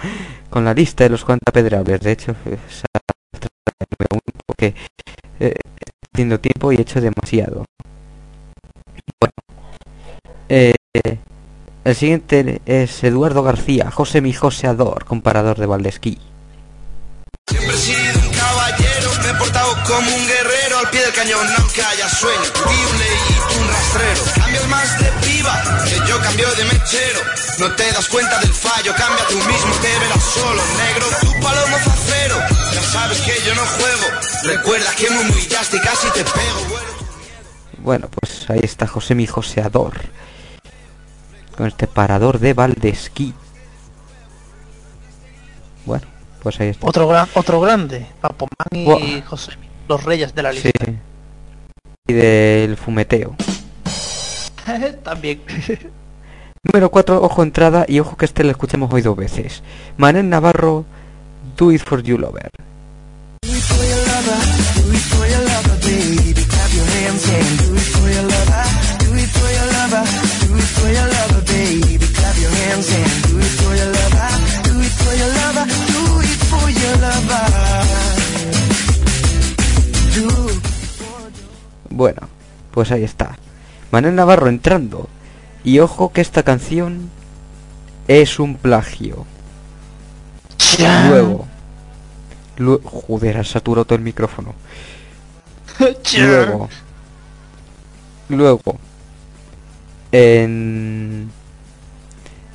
[0.50, 2.00] Con la lista de los cuantapedrables.
[2.00, 4.74] De hecho, número uno porque
[5.40, 5.54] eh,
[6.12, 7.64] haciendo tiempo y he hecho demasiado.
[9.20, 9.32] Bueno,
[10.48, 10.72] eh,
[11.88, 16.18] el siguiente es Eduardo García, José mi Joseador, comparador de Valdesquí.
[17.48, 21.46] Siempre he sido un caballero, me he portado como un guerrero al pie del cañón,
[21.58, 22.44] aunque haya sueño.
[22.54, 24.22] Fui un leí, un rastrero.
[24.34, 27.20] Cambias más de piba, que yo cambio de mechero.
[27.58, 31.06] No te das cuenta del fallo, cambia tú mismo, te verás solo, negro.
[31.20, 32.36] Tu palomo facero,
[32.74, 34.06] ya sabes que yo no juego.
[34.44, 36.60] Recuerda que me humillaste y casi te pego.
[37.78, 39.94] Bueno, pues ahí está José mi Joseador.
[41.58, 43.34] Con este parador de Valdesquí.
[45.84, 46.06] Bueno,
[46.40, 46.86] pues ahí está.
[46.86, 49.22] Otro gran, otro grande, Papomán y Buah.
[49.26, 49.52] José,
[49.88, 50.60] los reyes de la Sí.
[50.72, 50.92] lista.
[52.06, 53.34] Y del fumeteo.
[55.02, 55.42] También.
[56.62, 59.64] Número 4, ojo entrada y ojo que este lo escuchamos hoy dos veces.
[59.96, 60.84] Manel Navarro,
[61.56, 62.50] Do It For You Lover.
[81.98, 82.28] Bueno,
[82.70, 83.36] pues ahí está.
[83.90, 85.08] Manel Navarro entrando.
[85.64, 87.10] Y ojo que esta canción
[88.06, 89.26] es un plagio.
[91.08, 91.46] Luego.
[92.56, 94.54] lue- joder, ha saturado todo el micrófono.
[96.16, 96.68] Luego.
[98.28, 98.76] Luego.
[100.12, 101.30] En.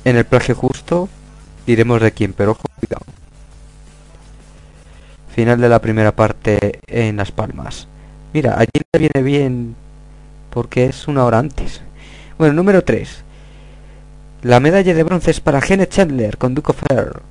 [0.06, 1.10] En el plagio justo.
[1.66, 3.04] Diremos de quién, pero ojo, cuidado.
[5.34, 7.88] Final de la primera parte en Las Palmas.
[8.34, 9.76] Mira, allí le viene bien.
[10.50, 11.80] Porque es una hora antes.
[12.36, 13.22] Bueno, número 3.
[14.42, 17.22] La medalla de bronce es para Gene Chandler con Duke of Hair.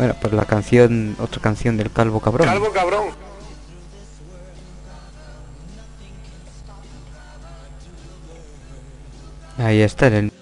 [0.00, 2.46] Bueno, pues la canción, otra canción del Calvo Cabrón.
[2.48, 3.08] Calvo cabrón.
[9.58, 10.32] Ahí está en el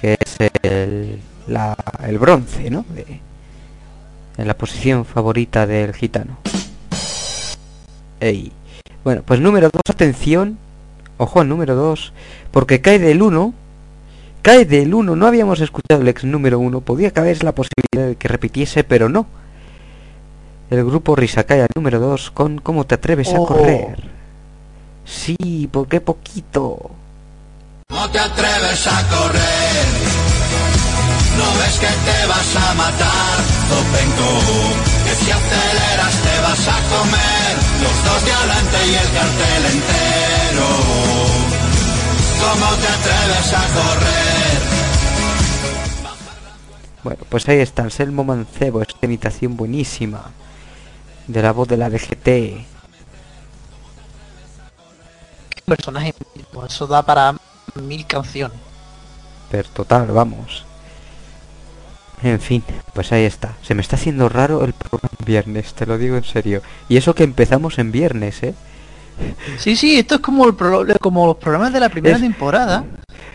[0.00, 1.74] que es el, la,
[2.06, 2.84] el bronce, ¿no?
[2.94, 3.20] De-
[4.36, 6.38] en la posición favorita del gitano.
[8.20, 8.52] Ey.
[9.02, 10.58] Bueno, pues número 2, atención.
[11.16, 12.12] Ojo número 2,
[12.52, 13.52] porque cae del 1.
[14.42, 16.80] Cae del 1, no habíamos escuchado el ex número 1.
[16.80, 19.26] Podía caber la posibilidad de que repitiese, pero no.
[20.70, 23.46] El grupo Risa cae al número 2 con ¿Cómo te atreves a Oh.
[23.46, 23.96] correr?
[25.04, 26.90] Sí, ¿por qué poquito?
[27.90, 29.86] No te atreves a correr,
[31.38, 33.36] no ves que te vas a matar,
[33.68, 34.30] Zopenco,
[35.04, 40.68] que si aceleras te vas a comer, los dos de adelante y el cartel entero.
[42.40, 44.58] ¿Cómo te atreves a correr?
[47.04, 50.30] Bueno, pues ahí está, Anselmo Mancebo, esta imitación buenísima
[51.26, 52.28] de la voz de la DGT.
[55.68, 56.14] personaje
[56.66, 57.36] eso da para
[57.74, 58.58] mil canciones.
[59.50, 60.64] Pero total, vamos.
[62.22, 63.54] En fin, pues ahí está.
[63.62, 66.62] Se me está haciendo raro el programa en viernes, te lo digo en serio.
[66.88, 68.54] Y eso que empezamos en viernes, ¿eh?
[69.58, 72.84] Sí, sí, esto es como, el pro- como los programas de la primera Es- temporada.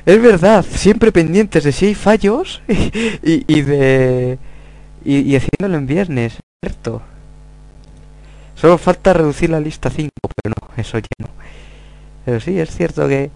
[0.05, 2.61] Es verdad, siempre pendientes de si hay fallos
[3.23, 4.37] y, y de...
[5.05, 7.01] Y, y haciéndolo en viernes, ¿cierto?
[8.55, 10.09] Solo falta reducir la lista a 5,
[10.41, 11.27] pero no, eso ya no.
[12.25, 13.31] Pero sí, es cierto que,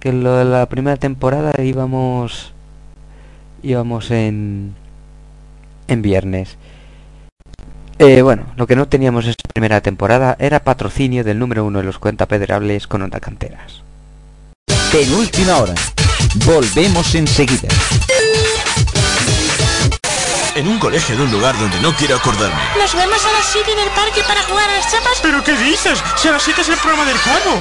[0.00, 2.52] que lo de la primera temporada íbamos...
[3.62, 4.74] íbamos en...
[5.88, 6.56] en viernes.
[7.98, 11.84] Eh, bueno, lo que no teníamos esta primera temporada era patrocinio del número uno de
[11.84, 13.82] los cuentapedrables con Onda Canteras.
[14.92, 15.74] Penúltima hora.
[16.44, 17.68] Volvemos enseguida.
[20.56, 22.58] En un colegio de un lugar donde no quiero acordarme.
[22.78, 25.18] Nos vemos a las 7 en el parque para jugar a las chapas.
[25.20, 26.02] ¿Pero qué dices?
[26.16, 27.60] Si a las 7 es el programa del cuervo.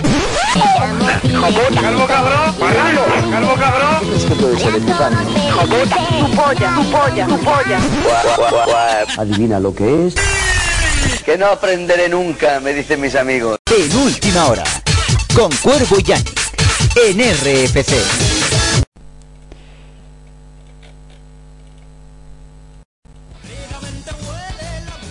[1.81, 2.55] Calvo cabrón.
[2.57, 3.01] Marrano.
[3.29, 3.99] Calvo cabrón.
[9.17, 10.15] Adivina lo que es.
[11.25, 13.57] Que no aprenderé nunca, me dicen mis amigos.
[13.65, 14.63] Penúltima hora.
[15.35, 16.39] Con Cuervo y Yannick.
[16.95, 18.44] En RFC.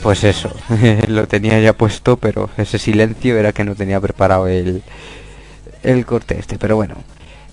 [0.05, 0.51] Pues eso,
[1.09, 4.85] lo tenía ya puesto, pero ese silencio era que no tenía preparado el,
[5.83, 6.59] el corte este.
[6.59, 6.97] Pero bueno,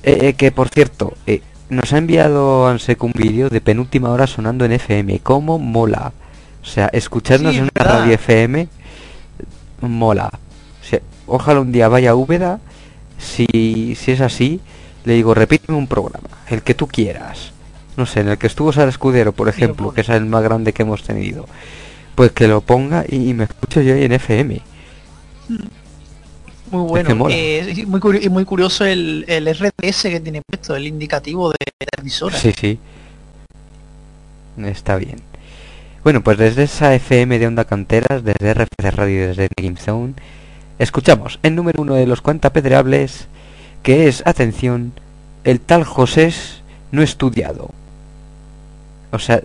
[0.04, 4.28] Eh, eh, que por cierto, eh, nos ha enviado Ansec un vídeo de penúltima hora
[4.28, 5.20] sonando en FM.
[5.22, 6.14] ¿Cómo mola?
[6.64, 8.70] O sea, escucharnos Sí, en una radio FM
[9.82, 10.30] mola.
[10.82, 12.62] O sea, ojalá un día vaya a Úbeda,
[13.18, 14.62] si, si es así,
[15.06, 17.54] le digo, repíteme un programa, el que tú quieras.
[17.98, 20.74] No sé, en el que estuvo Sara Escudero, por ejemplo, que es el más grande
[20.74, 21.48] que hemos tenido.
[22.16, 24.62] Pues que lo ponga y, me escucho yo en FM.
[26.72, 27.28] Muy bueno.
[27.30, 28.00] Eh, y muy,
[28.30, 32.38] muy curioso el, el RDS que tiene puesto, el indicativo de la emisora.
[32.38, 32.80] Sí, sí.
[34.58, 35.18] Está bien.
[36.04, 40.14] Bueno, pues desde esa FM de Onda Canteras, desde RFC Radio, desde Game Zone,
[40.80, 43.28] escuchamos el número uno de los cuantapedreables,
[43.84, 44.94] que es, atención,
[45.44, 46.34] el tal José
[46.92, 47.70] no estudiado.
[49.12, 49.44] O sea,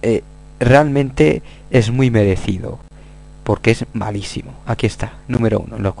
[0.00, 0.22] eh,
[0.58, 2.78] realmente es muy merecido,
[3.44, 4.52] porque es malísimo.
[4.66, 5.94] Aquí está, número uno, en los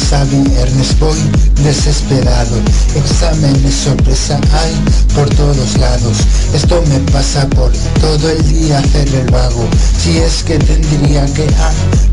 [0.00, 0.30] cuantapedreables.
[0.30, 1.18] viernes voy
[1.62, 2.56] desesperado.
[2.94, 4.74] Exámenes sorpresa hay
[5.14, 6.18] por todos lados.
[6.54, 9.66] Esto me pasa por todo el día hacer el vago.
[9.98, 11.46] Si es que tendría que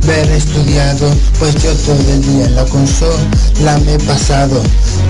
[0.04, 1.10] haber estudiado
[1.40, 4.62] Pues yo todo el día en la consola me he pasado.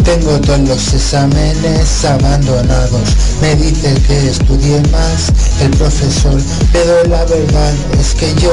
[0.04, 3.16] Tengo todos los exámenes abandonados.
[3.42, 6.40] Me dice que estudie más el profesor
[6.72, 8.52] Pero la verdad es que yo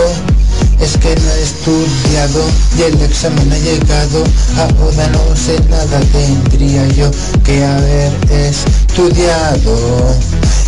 [0.80, 2.44] es que no he estudiado
[2.78, 4.24] y el examen ha llegado.
[4.56, 7.10] Ahora no sé nada, tendría yo
[7.44, 10.14] que haber estudiado.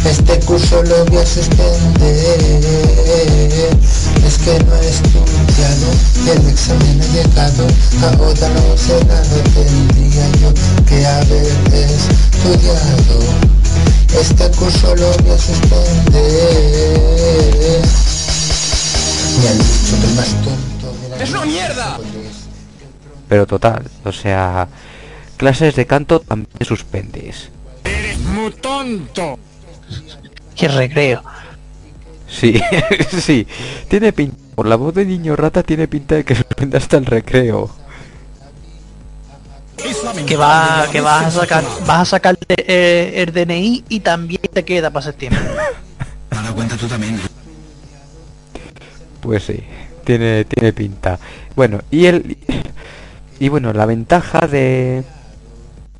[0.05, 2.41] Este curso lo voy a suspender.
[4.27, 5.87] Es que no he estudiado
[6.25, 7.67] y el examen ha llegado.
[8.03, 10.53] Ahora no sé nada, tendría yo
[10.87, 13.17] que haber estudiado.
[14.21, 16.77] Este curso lo voy a suspender
[21.21, 21.99] ¡Es una mierda!
[23.29, 24.69] Pero total, o sea,
[25.37, 27.51] clases de canto también suspendes.
[27.85, 29.39] ¡Eres muy tonto!
[30.55, 31.23] ¡Qué recreo!
[32.29, 32.61] Sí,
[33.21, 33.47] sí,
[33.89, 34.37] tiene pinta.
[34.55, 37.71] Por la voz de niño rata tiene pinta de que suspende hasta el recreo.
[40.27, 44.65] Que va, que vas a sacar, vas a sacar eh, el DNI y también te
[44.65, 45.43] queda para septiembre.
[46.31, 47.21] Dale cuenta tú también.
[49.27, 49.59] Pues sí,
[50.05, 51.19] tiene, tiene pinta.
[51.57, 52.37] Bueno, y el
[53.41, 55.03] y bueno, la ventaja de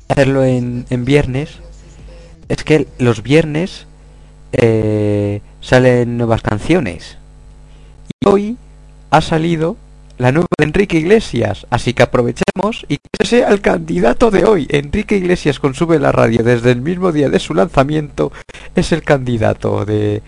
[0.07, 1.59] hacerlo en, en viernes
[2.47, 3.85] es que los viernes
[4.53, 7.17] eh, salen nuevas canciones.
[8.07, 8.57] Y hoy
[9.09, 9.75] ha salido
[10.17, 14.67] la nueva de Enrique Iglesias, así que aprovechemos y que sea el candidato de hoy.
[14.69, 18.31] Enrique Iglesias con Sube la Radio desde el mismo día de su lanzamiento
[18.73, 20.23] es el candidato de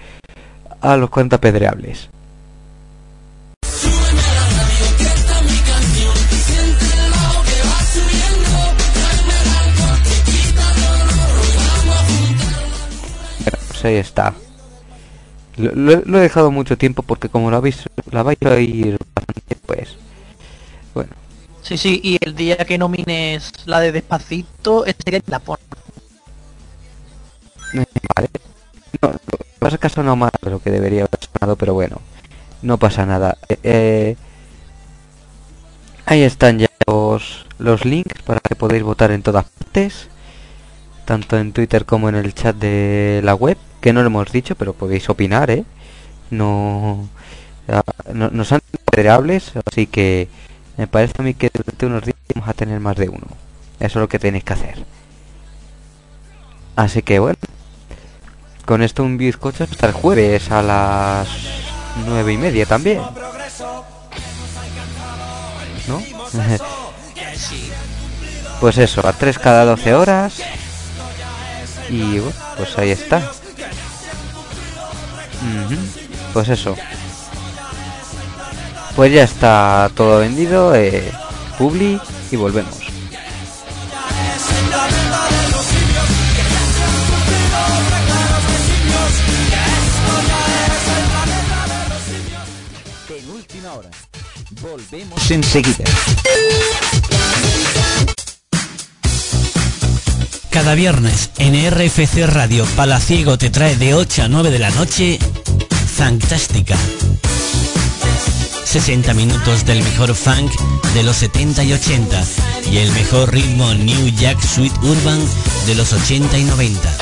[0.82, 2.10] a los cuentapedreables.
[13.80, 14.34] Pues ahí está.
[15.56, 18.98] Lo, he dejado mucho tiempo porque como lo habéis, la vais a ir
[19.66, 19.96] pues
[20.94, 21.12] bueno.
[21.62, 25.62] Sí, sí, y el día que nomines la de Despacito, este que la pone.
[27.72, 28.30] Vale.
[29.02, 29.14] No,
[29.62, 32.02] vas a caso no más de lo que debería haber sonado, pero bueno,
[32.62, 33.38] no pasa nada.
[33.48, 34.16] Eh, eh,
[36.06, 40.10] ahí están ya los, los links para que podáis votar en todas partes,
[41.10, 44.54] tanto en Twitter como en el chat de la web que no lo hemos dicho,
[44.54, 45.64] pero podéis opinar, ¿eh?
[46.30, 47.10] No,
[48.14, 50.28] no, son considerables, así que
[50.78, 53.26] me parece a mí que durante unos días vamos a tener más de uno.
[53.80, 54.86] Eso es lo que tenéis que hacer.
[56.76, 57.40] Así que bueno,
[58.66, 61.28] con esto un bizcocho hasta el jueves a las
[62.06, 63.02] nueve y media también.
[65.88, 66.04] ¿No?
[68.62, 70.44] pues eso, a tres cada 12 horas.
[71.90, 72.20] Y
[72.58, 73.32] pues ahí está.
[76.34, 76.76] Pues eso.
[78.96, 81.12] Pues ya está todo vendido, eh,
[81.58, 82.00] Publi
[82.32, 82.76] y volvemos.
[93.10, 93.90] En última hora.
[94.62, 95.86] Volvemos enseguida.
[100.50, 105.20] Cada viernes en RFC Radio Palaciego te trae de 8 a 9 de la noche
[105.96, 106.76] Fantástica.
[108.66, 110.52] 60 minutos del mejor funk
[110.94, 112.24] de los 70 y 80
[112.72, 115.20] y el mejor ritmo New Jack Sweet Urban
[115.68, 116.98] de los 80 y 90.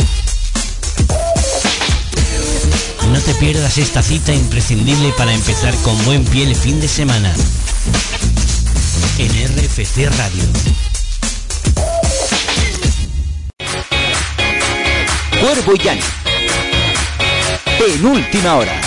[3.12, 7.34] No te pierdas esta cita imprescindible para empezar con buen pie el fin de semana.
[9.18, 10.44] En RFC Radio.
[15.48, 15.76] Cuervo.
[17.80, 18.82] Penúltima hora.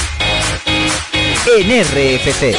[1.56, 2.54] En RFC.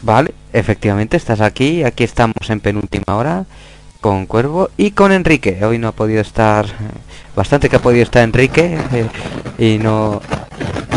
[0.00, 3.46] Vale, efectivamente estás aquí, aquí estamos en penúltima hora
[4.02, 5.64] con Cuervo y con Enrique.
[5.64, 6.66] Hoy no ha podido estar,
[7.34, 9.08] bastante que ha podido estar Enrique eh,
[9.58, 10.20] y no...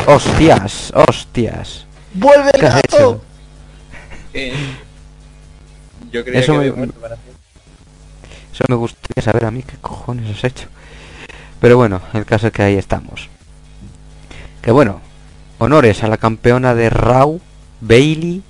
[0.08, 1.86] Hostias, hostias.
[2.14, 2.88] ¡Vuelve el ¿Qué has gato!
[2.98, 3.22] hecho?
[4.34, 4.54] Eh,
[6.12, 7.16] Yo creía Eso que me- había muerto para.
[7.16, 10.68] Eso me gustaría saber a mí qué cojones has hecho.
[11.60, 13.30] Pero bueno, el caso es que ahí estamos.
[14.62, 15.02] Que bueno,
[15.58, 17.40] honores a la campeona de Raw,
[17.82, 18.44] Bailey,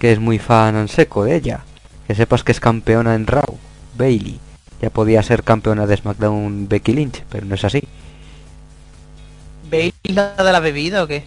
[0.00, 1.60] que es muy fan en seco de ella.
[2.08, 3.56] Que sepas que es campeona en Raw,
[3.96, 4.40] Bailey.
[4.82, 7.82] Ya podía ser campeona de SmackDown Becky Lynch, pero no es así.
[9.70, 11.24] ¿Veis la de la bebida o qué?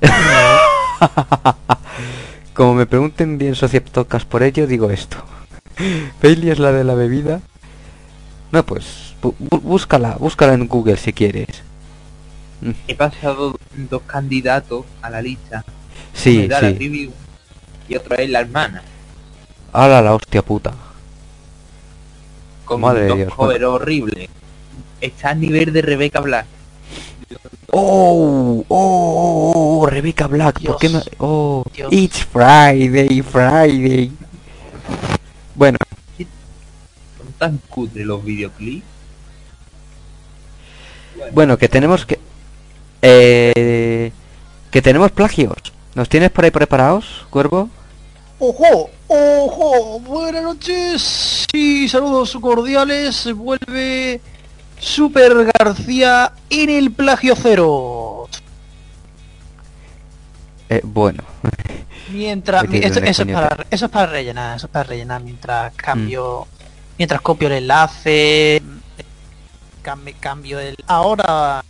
[2.54, 5.16] Como me pregunten bien socioptocas por ello, digo esto.
[6.22, 7.40] Bailey es la de la bebida.
[8.52, 11.62] No, pues bu- búscala, búscala en Google si quieres.
[12.86, 15.64] He pasado dos candidatos a la lista.
[16.12, 17.10] Sí, la sí.
[17.88, 18.82] y otro es la hermana.
[19.74, 20.72] ¡Hala la hostia puta!
[22.64, 24.28] Con Madre de Dios, horribles.
[25.00, 26.46] Está a nivel de Rebecca Black.
[27.72, 28.64] ¡Oh!
[28.68, 29.52] ¡Oh!
[29.52, 29.80] ¡Oh!
[29.80, 31.02] oh, Rebecca Black, ¿por qué me...
[31.18, 31.64] ¡Oh!
[31.74, 31.92] Dios.
[31.92, 34.12] It's Friday, Friday.
[35.56, 35.78] Bueno,
[36.16, 38.86] Son tan cutres los videoclips.
[41.32, 42.20] bueno, que tenemos que...
[43.02, 44.12] Eh,
[44.70, 45.56] que tenemos plagios.
[45.96, 47.68] ¿Nos tienes por ahí preparados, Cuervo?
[48.46, 48.90] ¡Ojo!
[49.06, 50.00] ¡Ojo!
[50.00, 53.32] Buenas noches y saludos cordiales.
[53.32, 54.20] Vuelve
[54.78, 58.28] Super García en el plagio cero.
[60.68, 61.24] Eh, bueno.
[62.10, 62.64] Mientras...
[62.70, 66.46] Eso, es para, eso es para rellenar, eso es para rellenar mientras cambio...
[66.98, 68.60] Mientras copio el enlace...
[69.80, 70.76] Cambio, cambio el...
[70.86, 71.64] Ahora...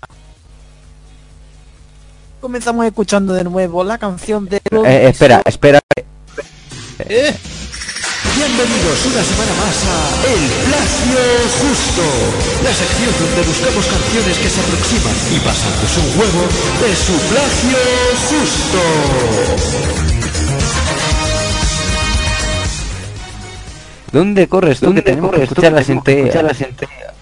[2.41, 4.57] Comenzamos escuchando de nuevo la canción de...
[4.57, 5.79] Eh, espera, espera.
[7.01, 7.35] Eh,
[8.37, 11.23] Bienvenidos una semana más a El Plagio
[11.61, 12.03] Justo,
[12.65, 16.43] la sección donde buscamos canciones que se aproximan y pasamos un juego
[16.83, 17.79] de su plagio
[18.29, 19.85] justo.
[24.13, 24.87] ¿Dónde corres tú?
[24.87, 25.99] ¿Dónde que tenemos corres que escuchar escuchar
[26.61, 27.15] enteras.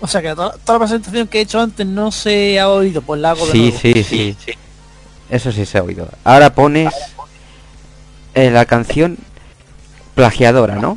[0.00, 3.02] O sea que toda, toda la presentación que he hecho antes no se ha oído,
[3.02, 3.78] pues la hago de Sí, nuevo.
[3.80, 4.36] sí, sí,
[5.28, 6.08] Eso sí se ha oído.
[6.24, 6.92] Ahora pones
[8.34, 9.18] eh, la canción
[10.14, 10.96] plagiadora, ¿no?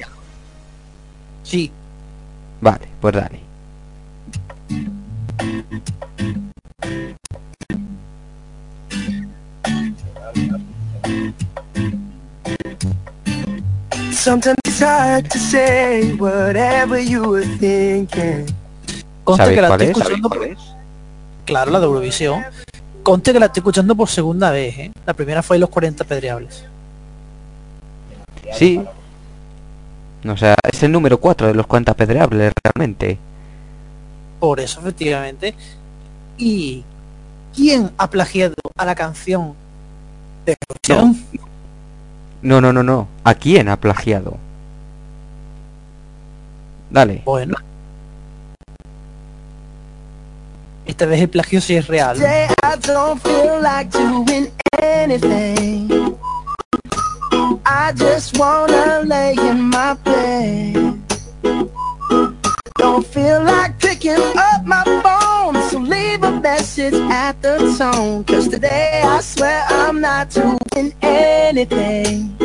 [1.44, 1.72] Sí.
[2.62, 3.40] Vale, pues dale.
[14.12, 18.46] Sometimes it's hard to say whatever you were thinking.
[19.26, 19.98] Conste ¿Sabéis que la cuál estoy es?
[19.98, 20.58] escuchando por...
[21.46, 22.46] Claro, la de Eurovisión.
[23.04, 24.92] Conte que la estoy escuchando por segunda vez, ¿eh?
[25.06, 26.64] La primera fue Los 40 Pedreables.
[28.54, 28.84] Sí.
[30.28, 33.18] O sea, es el número 4 de los cuantas pedreables realmente.
[34.40, 35.54] Por eso, efectivamente.
[36.38, 36.84] ¿Y
[37.56, 39.54] quién ha plagiado a la canción
[40.46, 41.26] de Eurovisión?
[42.42, 43.08] No, no, no, no.
[43.24, 44.38] ¿A quién ha plagiado?
[46.90, 47.22] Dale.
[47.26, 47.56] Bueno.
[50.86, 52.18] Esta vez el plagio sí es real.
[57.76, 60.94] I just wanna lay in my bed.
[62.78, 68.24] Don't feel like picking up my phone, so leave a message at the tone.
[68.26, 72.38] Cause today I swear I'm not doing anything.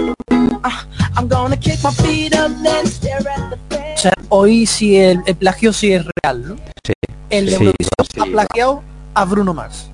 [0.65, 0.83] Uh,
[1.15, 3.95] I'm gonna kick my feet up, then stare at the fan.
[3.95, 6.57] O sea, hoy sí el, el plagio sí es real, ¿no?
[6.83, 6.95] Sí.
[7.29, 9.91] El de Sí, Eurovisión ha plagiado a Bruno Mars.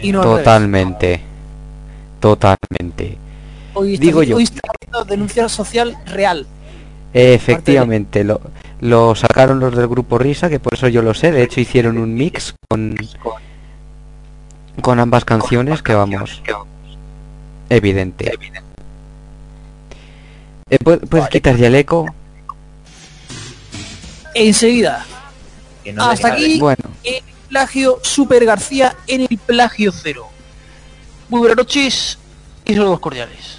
[0.00, 0.44] Y no al revés.
[0.44, 1.20] Totalmente.
[2.20, 3.25] Totalmente.
[3.78, 4.36] Hoy está, Digo yo.
[4.36, 4.60] hoy está
[5.06, 6.46] denuncia social real.
[7.12, 8.40] Efectivamente, lo,
[8.80, 11.30] lo sacaron los del grupo Risa, que por eso yo lo sé.
[11.30, 12.96] De hecho, hicieron un mix con,
[14.80, 16.42] con ambas canciones, que vamos.
[17.68, 18.32] Evidente.
[20.70, 22.06] Eh, ¿pu- ¿Puedes quitar ya el eco?
[24.34, 25.04] Enseguida.
[25.84, 26.84] Que no Hasta aquí Bueno.
[27.04, 30.26] el plagio Super García en el plagio cero.
[31.28, 32.18] Muy buenas noches
[32.64, 33.55] y saludos cordiales.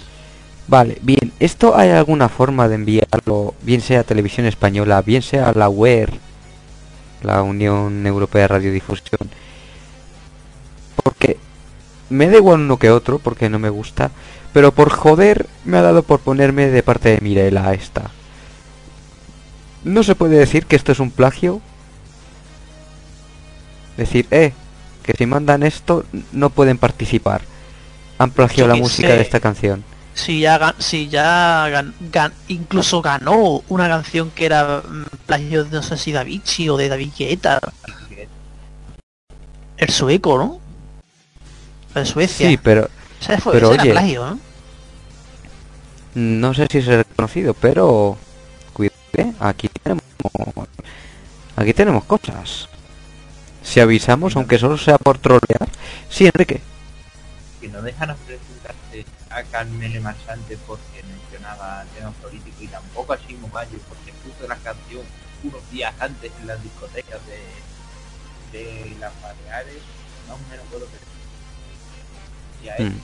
[0.68, 1.32] Vale, bien.
[1.40, 5.70] ¿Esto hay alguna forma de enviarlo, bien sea a Televisión Española, bien sea a la
[5.70, 6.12] UER,
[7.22, 9.30] la Unión Europea de Radiodifusión?
[11.02, 11.38] Porque
[12.10, 14.10] me da igual uno que otro, porque no me gusta,
[14.52, 18.10] pero por joder me ha dado por ponerme de parte de Mirela esta.
[19.84, 21.62] ¿No se puede decir que esto es un plagio?
[23.96, 24.52] Decir, eh,
[25.02, 27.40] que si mandan esto no pueden participar.
[28.18, 29.14] Han plagiado la música sé.
[29.14, 29.82] de esta canción.
[30.18, 35.70] Si ya, si ya gan- gan- incluso ganó una canción que era mm, plagio de
[35.76, 37.60] no sé si Da Vinci o de David Guetta.
[39.76, 40.60] El sueco, ¿no?
[41.94, 42.48] De Suecia.
[42.48, 42.88] Sí, pero
[43.20, 44.38] Ese fue, pero ese era oye, plagio, ¿no?
[46.14, 48.16] no sé si es reconocido, pero
[48.72, 49.32] cuidado, ¿eh?
[49.38, 50.02] aquí tenemos
[51.54, 52.68] aquí tenemos cosas.
[53.62, 55.68] Si avisamos, aunque solo sea por trolear,
[56.10, 56.60] sí, Enrique.
[57.60, 58.57] que no dejan presentarse
[59.30, 64.56] a Carmen Marchante porque mencionaba temas políticos y tampoco a Chimo Mayo porque puso la
[64.56, 65.02] canción
[65.44, 69.82] unos días antes en las discotecas de, de las Baleares,
[70.28, 71.02] más o menos puedo creer.
[72.64, 73.00] Y a él, Mm.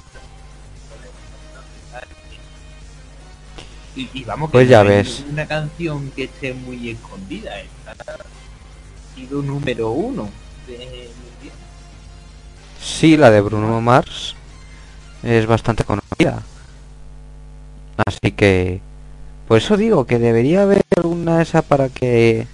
[3.97, 5.25] y, y vamos Pues que ya no ves.
[5.31, 10.29] una canción que esté muy escondida, está ha sido número uno
[10.67, 11.57] de mundial.
[12.83, 14.35] Sí, la de Bruno Mars
[15.25, 16.43] es bastante conocida.
[18.07, 18.81] Así que
[19.49, 22.47] por eso digo que debería haber alguna esa para que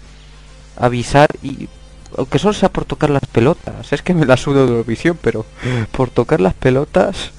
[0.77, 1.69] avisar y
[2.17, 5.47] aunque solo sea por tocar las pelotas, es que me la sudo de Eurovisión, pero
[5.93, 7.31] por tocar las pelotas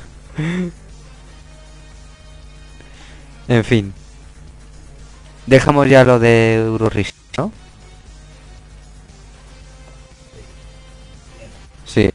[3.47, 3.93] En fin.
[5.45, 7.51] Dejamos ya lo de Euroris, ¿no?
[11.86, 12.09] Sí.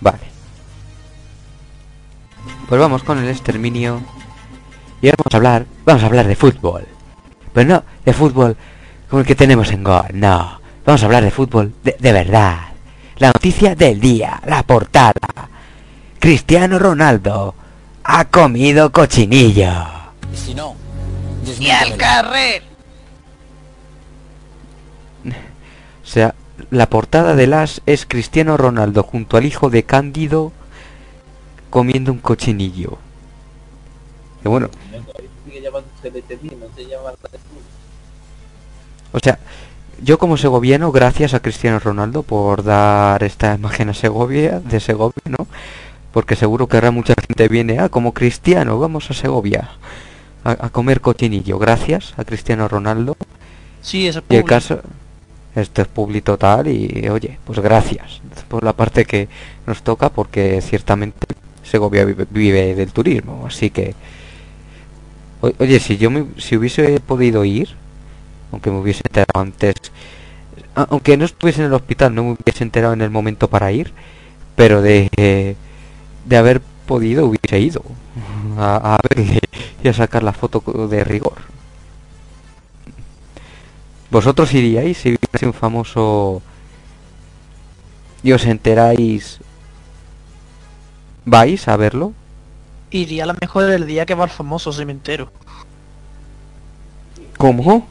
[0.00, 0.31] Vale.
[2.68, 4.00] Pues vamos con el exterminio.
[5.00, 6.86] Y ahora vamos a hablar, vamos a hablar de fútbol.
[7.52, 8.56] Pero no de fútbol
[9.08, 10.60] como el que tenemos en Gol, no.
[10.84, 12.58] Vamos a hablar de fútbol de, de verdad.
[13.16, 15.12] La noticia del día, la portada.
[16.18, 17.54] Cristiano Ronaldo
[18.04, 19.72] ha comido cochinillo.
[20.32, 20.74] Y si no,
[21.58, 22.62] ¡Y al carrer!
[25.24, 26.34] O sea,
[26.70, 30.52] la portada de las es Cristiano Ronaldo junto al hijo de Cándido
[31.72, 32.98] comiendo un cochinillo.
[34.44, 34.68] Y bueno,
[39.12, 39.38] o sea,
[40.02, 45.22] yo como segoviano, gracias a Cristiano Ronaldo por dar esta imagen a Segovia, de Segovia,
[45.24, 45.46] ¿no?
[46.12, 49.70] Porque seguro que ahora mucha gente viene, ah, como Cristiano, vamos a Segovia
[50.44, 51.58] a, a comer cochinillo.
[51.58, 53.16] Gracias a Cristiano Ronaldo.
[53.80, 54.80] Sí, ese Y el caso,
[55.54, 59.28] esto es público total y oye, pues gracias por la parte que
[59.66, 61.31] nos toca porque ciertamente
[61.72, 63.94] Segovia vive, vive del turismo, así que
[65.40, 67.68] oye, si yo me, si hubiese podido ir,
[68.52, 69.74] aunque me hubiese enterado antes,
[70.74, 73.92] aunque no estuviese en el hospital, no me hubiese enterado en el momento para ir,
[74.54, 75.56] pero de
[76.24, 77.82] de haber podido hubiese ido
[78.58, 79.40] a, a verle
[79.82, 81.38] y a sacar la foto de rigor.
[84.10, 86.42] ¿Vosotros iríais si hubiese un famoso
[88.22, 89.40] y os enteráis?
[91.24, 92.12] ¿Vais a verlo?
[92.90, 95.30] Iría a lo mejor el día que va al famoso cementerio.
[97.38, 97.86] ¿Cómo?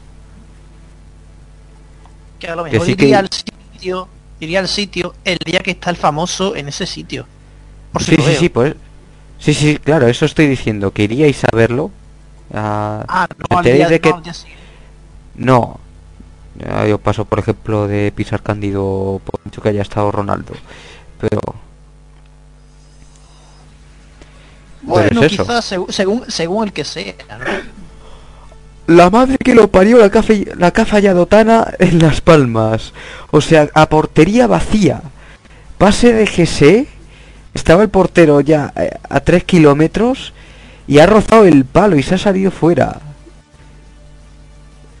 [2.38, 4.08] Que a lo mejor que- iría al sitio,
[4.40, 7.26] iría al sitio el día que está el famoso en ese sitio.
[7.92, 8.40] Por si Sí, sí, veo.
[8.40, 8.74] sí, pues.
[9.38, 11.90] Sí, sí, claro, eso estoy diciendo, que iríais a verlo.
[12.54, 14.62] a- Ah, no, ¿me al enteráis día, de que- no, al día siguiente.
[15.36, 15.80] No.
[16.86, 20.52] Yo paso, por ejemplo, de pisar Cándido por mucho que haya estado Ronaldo.
[21.18, 21.40] Pero.
[24.82, 27.82] Bueno, es quizás según, según el que sea, ¿no?
[28.86, 32.92] La madre que lo parió la cafa, la cafa Yadotana en Las Palmas.
[33.30, 35.02] O sea, a portería vacía.
[35.78, 36.88] Pase de GC.
[37.54, 40.32] Estaba el portero ya eh, a 3 kilómetros.
[40.88, 43.00] Y ha rozado el palo y se ha salido fuera.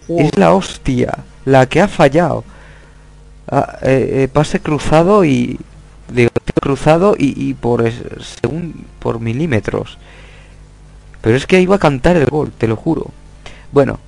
[0.08, 1.18] Es la hostia.
[1.44, 2.44] La que ha fallado.
[3.50, 5.58] Ah, eh, eh, pase cruzado y...
[6.08, 6.30] Digo,
[6.62, 8.02] cruzado y, y por es-
[8.40, 9.98] según por milímetros.
[11.20, 13.10] Pero es que iba a cantar el gol, te lo juro.
[13.72, 13.98] Bueno,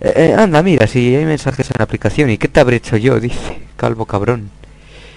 [0.00, 2.30] eh, eh, anda, mira, si hay mensajes en la aplicación.
[2.30, 3.20] ¿Y qué te habré hecho yo?
[3.20, 4.50] Dice, calvo cabrón.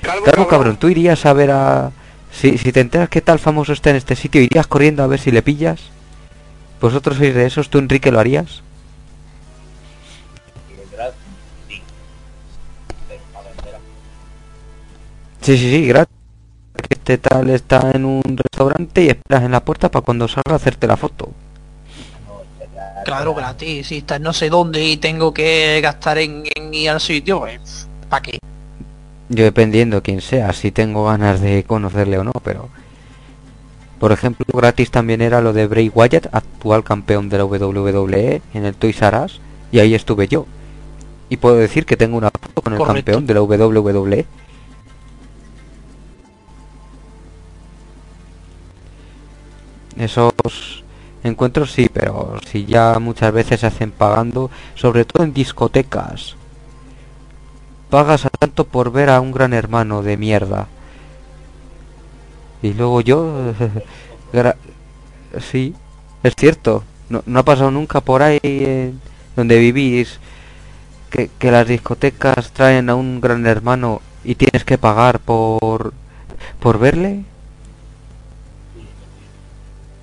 [0.01, 0.77] Calvo, cabrón.
[0.77, 1.91] tú irías a ver a...
[2.31, 5.19] Si, si te enteras que tal famoso está en este sitio, ¿irías corriendo a ver
[5.19, 5.79] si le pillas?
[6.79, 7.69] ¿Vosotros sois de esos?
[7.69, 8.61] ¿Tú, Enrique, lo harías?
[15.41, 16.16] Sí, sí, sí, gratis.
[17.07, 20.87] Este tal está en un restaurante y esperas en la puerta para cuando salga hacerte
[20.87, 21.29] la foto.
[23.05, 23.87] Claro, gratis.
[23.87, 27.87] Si estás no sé dónde y tengo que gastar en, en ir al sitio, pues,
[28.09, 28.39] ¿para qué?
[29.29, 32.67] Yo dependiendo quién sea, si tengo ganas de conocerle o no, pero...
[34.01, 38.65] Por ejemplo, gratis también era lo de Bray Wyatt, actual campeón de la WWE en
[38.65, 39.39] el Toys R Us,
[39.71, 40.45] y ahí estuve yo.
[41.29, 43.13] Y puedo decir que tengo una foto con el Correcto.
[43.13, 44.25] campeón de la WWE.
[49.97, 50.83] Esos
[51.23, 56.35] encuentros sí, pero si ya muchas veces se hacen pagando, sobre todo en discotecas.
[57.89, 60.67] Pagas a tanto por ver a un gran hermano de mierda.
[62.61, 63.53] Y luego yo...
[65.39, 65.73] sí,
[66.23, 66.83] es cierto.
[67.09, 68.93] No, no ha pasado nunca por ahí
[69.35, 70.19] donde vivís
[71.09, 75.93] que, que las discotecas traen a un gran hermano y tienes que pagar por
[76.59, 77.23] por verle.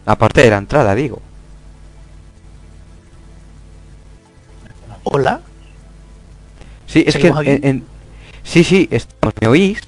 [0.07, 1.21] Aparte de la entrada, digo.
[5.05, 5.41] Hola.
[6.87, 7.85] Sí, es que en, en-
[8.43, 9.81] sí, sí, estamos, ¿me oís?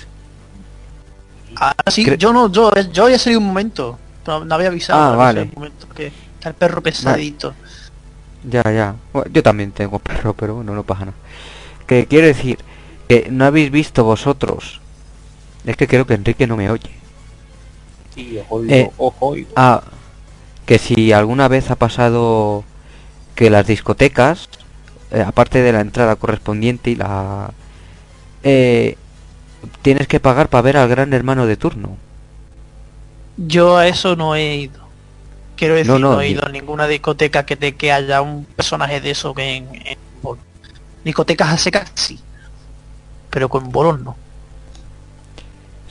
[1.56, 3.98] Ah, sí, Cre- yo no, yo, yo ya salí un momento.
[4.26, 5.00] No, no había avisado.
[5.00, 5.42] Ah, no había vale.
[5.42, 7.54] un momento, que está el perro pesadito.
[8.48, 8.94] Ya, ya.
[9.12, 11.16] Bueno, yo también tengo perro, pero bueno, no pasa nada.
[11.86, 12.58] Que quiero decir
[13.08, 14.80] que no habéis visto vosotros.
[15.64, 16.90] Es que creo que Enrique no me oye.
[18.14, 19.82] Sí, ojo, Eh, ojo, Ah,
[20.66, 22.64] que si alguna vez ha pasado
[23.34, 24.48] que las discotecas,
[25.12, 27.52] eh, aparte de la entrada correspondiente y la...
[28.42, 28.96] eh,
[29.82, 31.96] tienes que pagar para ver al gran hermano de turno.
[33.36, 34.86] Yo a eso no he ido.
[35.56, 38.44] Quiero decir, No, no, no, he ido a ninguna discoteca que te que haya un
[38.44, 40.38] personaje de eso que en, en bol-
[41.04, 42.18] discotecas a secas sí.
[43.30, 44.16] Pero con bolos no.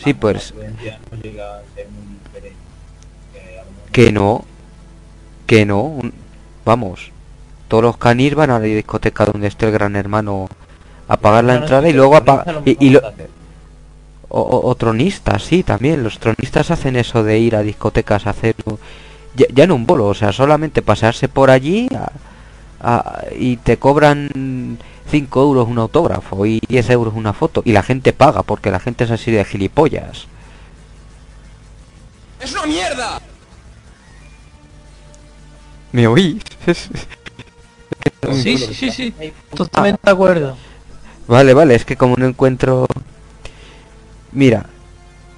[0.03, 0.53] Sí, pues
[3.91, 4.45] que no,
[5.45, 6.13] que no, un-
[6.65, 7.11] vamos,
[7.67, 10.47] todos los canis van a la discoteca donde esté el gran hermano
[11.07, 13.01] a pagar la entrada y luego a pagar y, lo-
[14.29, 18.31] o, o- o tronistas, sí, también los tronistas hacen eso de ir a discotecas a
[18.31, 18.55] hacer
[19.35, 22.11] ya, ya no un bolo, o sea, solamente pasearse por allí a-
[22.81, 24.77] a- y te cobran
[25.09, 28.79] 5 euros un autógrafo y 10 euros una foto y la gente paga porque la
[28.79, 30.27] gente es así de gilipollas.
[32.39, 33.21] ¡Es una mierda!
[35.95, 36.43] ¿Me oís?
[38.43, 39.13] Sí, sí, sí, sí.
[39.55, 40.57] Totalmente de acuerdo.
[41.25, 42.85] Vale, vale, es que como no encuentro...
[44.33, 44.65] Mira,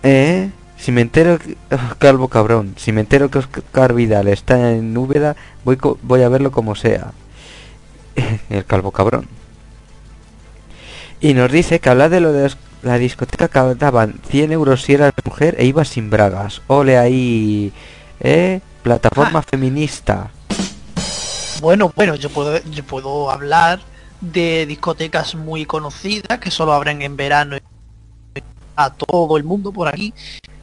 [0.02, 1.56] eh, si me entero que...
[1.76, 6.24] oh, calvo cabrón, si me entero que Oscar Vidal está en Úbeda, voy, co- voy
[6.24, 7.12] a verlo como sea.
[8.50, 9.28] El calvo cabrón.
[11.22, 12.52] Y nos dice que habla de lo de
[12.82, 16.64] la discoteca que daban 100 euros si eras mujer e ibas sin bragas.
[16.66, 17.72] Ole ahí,
[18.22, 20.32] eh, plataforma feminista.
[21.62, 23.80] Bueno, bueno, yo puedo, yo puedo hablar
[24.22, 27.58] de discotecas muy conocidas que solo abren en verano
[28.76, 30.14] a todo el mundo por aquí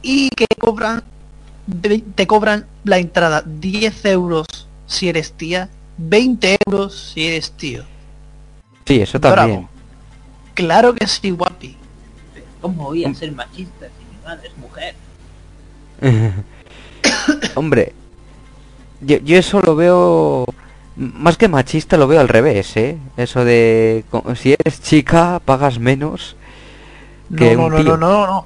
[0.01, 1.03] y que cobran
[1.67, 4.45] de- te cobran la entrada 10 euros
[4.87, 7.83] si eres tía, 20 euros si eres tío.
[8.85, 9.35] Sí, eso Bravo.
[9.35, 9.67] también.
[10.53, 11.75] Claro que sí, guapi.
[12.61, 14.95] ¿Cómo voy a ser machista si mi madre es mujer?
[17.55, 17.93] Hombre,
[19.01, 20.45] yo, yo eso lo veo
[20.95, 22.97] más que machista, lo veo al revés, ¿eh?
[23.17, 26.35] Eso de si eres chica pagas menos
[27.35, 27.97] que No, no, un no, tío.
[27.97, 28.45] no, no, no.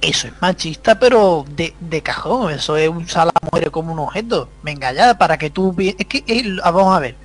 [0.00, 2.52] Eso es machista, pero de, de cajón.
[2.52, 4.48] Eso es usar a la mujer como un objeto.
[4.62, 5.74] Venga ya, para que tú...
[5.78, 6.24] Es que,
[6.62, 7.16] ah, vamos a ver.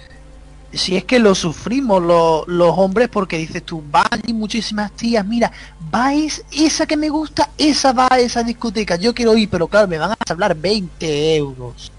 [0.72, 5.24] Si es que lo sufrimos los, los hombres porque dices tú, van y muchísimas tías,
[5.24, 5.52] mira,
[5.94, 9.68] va es- esa que me gusta, esa va a esa discoteca, yo quiero ir, pero
[9.68, 11.92] claro, me van a hablar 20 euros.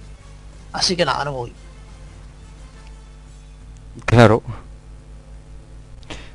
[0.73, 1.53] Así que nada, no voy.
[4.15, 4.43] Claro.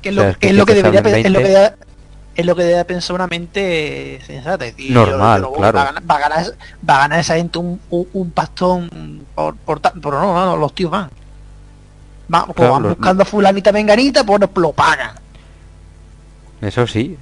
[0.02, 1.38] Que es O sea, lo, es que es lo que que te debería es lo
[1.38, 1.58] que 20.
[1.60, 1.74] debe-
[2.36, 4.64] es lo que pensar una mente sensata.
[4.88, 5.76] Normal, voy, claro.
[5.76, 6.54] Va a, ganar, va a ganar-
[6.88, 10.74] va a ganar esa gente un, un, un pastón por, por no, no, no, los
[10.74, 11.10] tíos van.
[12.28, 15.10] Van, como Claro, van los- buscando a fulanita venganita, pues lo pagan.
[16.62, 17.18] Eso sí.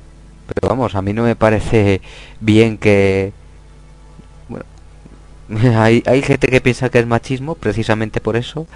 [0.54, 2.00] Pero vamos, a mí no me parece
[2.40, 3.32] bien que...
[4.48, 4.64] Bueno,
[5.82, 8.66] hay, hay gente que piensa que es machismo precisamente por eso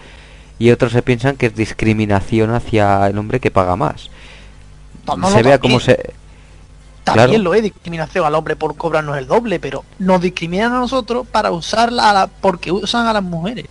[0.67, 4.11] y otros se piensan que es discriminación hacia el hombre que paga más.
[5.07, 5.97] No, no, se vea como también.
[5.99, 6.13] se...
[7.05, 7.43] También Claro.
[7.43, 11.51] lo es discriminación al hombre por cobrarnos el doble, pero nos discriminan a nosotros para
[11.51, 13.67] usarla a la, porque usan a las mujeres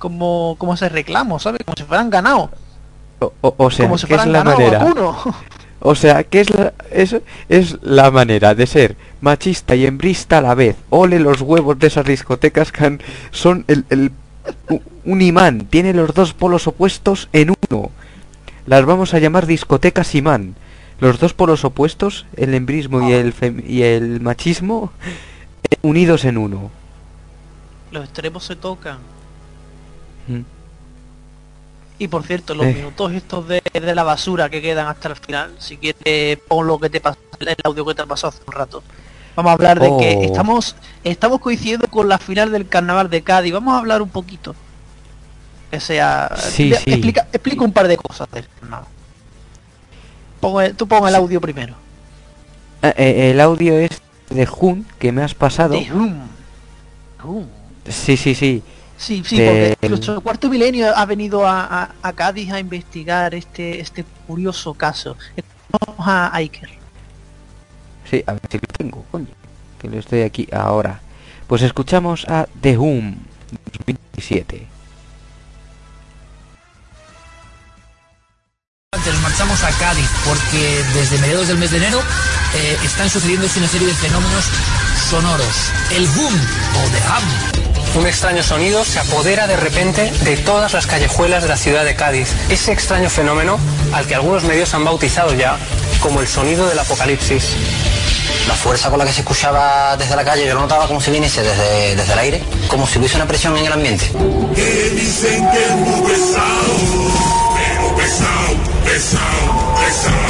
[0.00, 1.60] como, como ese reclamo, ¿sabes?
[1.64, 2.50] Como si fueran ganados.
[3.20, 4.84] O, o- o sea, como si ¿qué es fueran la manera?
[5.84, 7.16] O sea, que es la, es,
[7.48, 10.76] es la manera de ser machista y hembrista a la vez.
[10.90, 13.00] Ole los huevos de esas discotecas que han-
[13.32, 14.12] son el, el-
[15.04, 15.66] un imán.
[15.66, 17.90] Tiene los dos polos opuestos en uno.
[18.66, 20.54] Las vamos a llamar discotecas imán.
[21.00, 24.92] Los dos polos opuestos, el embrismo y el, fem- y el machismo,
[25.68, 26.70] eh, unidos en uno.
[27.90, 28.98] Los extremos se tocan.
[30.28, 30.40] Mm.
[31.98, 32.74] Y por cierto, los Eh.
[32.74, 36.78] minutos estos de, de la basura que quedan hasta el final, si quieres pon lo
[36.78, 38.82] que te pasó, el audio que te pasó hace un rato.
[39.36, 40.22] Vamos a hablar de que Oh.
[40.24, 43.52] estamos estamos coincidiendo con la final del carnaval de Cádiz.
[43.52, 44.54] Vamos a hablar un poquito.
[45.70, 46.30] Que sea.
[46.36, 46.90] Sí, de- sí.
[46.92, 48.86] Explica, explica un par de cosas del carnaval.
[50.40, 51.74] Pon el- tú pon el audio primero.
[52.82, 55.74] Ah, eh, el audio es de Jun que me has pasado.
[55.74, 56.20] De Hum.
[57.24, 57.46] Hum.
[57.88, 58.62] Sí, sí, sí.
[58.98, 63.80] Sí, sí, porque nuestro cuarto milenio ha venido a, a- a Cádiz a investigar este
[63.80, 65.16] este curioso caso.
[65.70, 66.68] Vamos a Iker.
[68.12, 69.28] Sí, a ver si lo tengo, coño.
[69.80, 71.00] Que lo estoy aquí ahora.
[71.46, 73.16] Pues escuchamos a The Whom
[73.78, 74.66] 2017.
[78.92, 82.00] Antes nos marchamos a Cádiz porque desde mediados del mes de enero
[82.54, 84.44] eh, están sucediéndose una serie de fenómenos
[85.08, 85.72] sonoros.
[85.92, 88.00] El boom o the hum.
[88.02, 91.94] Un extraño sonido se apodera de repente de todas las callejuelas de la ciudad de
[91.94, 92.28] Cádiz.
[92.50, 93.58] Ese extraño fenómeno
[93.94, 95.56] al que algunos medios han bautizado ya
[96.00, 97.56] como el sonido del apocalipsis.
[98.48, 101.10] La fuerza con la que se escuchaba desde la calle, yo lo notaba como si
[101.10, 104.10] viniese desde, desde el aire, como si hubiese una presión en el ambiente.
[104.54, 106.74] Que dicen que es muy pesado,
[107.54, 110.22] pero pesado, pesado, pesado,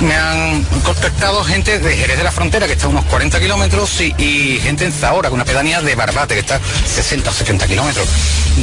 [0.00, 4.00] Me han contactado gente de Jerez de la Frontera, que está a unos 40 kilómetros,
[4.00, 7.32] y, y gente en Zahora, con una pedanía de Barbate, que está a 60 o
[7.32, 8.06] 70 kilómetros.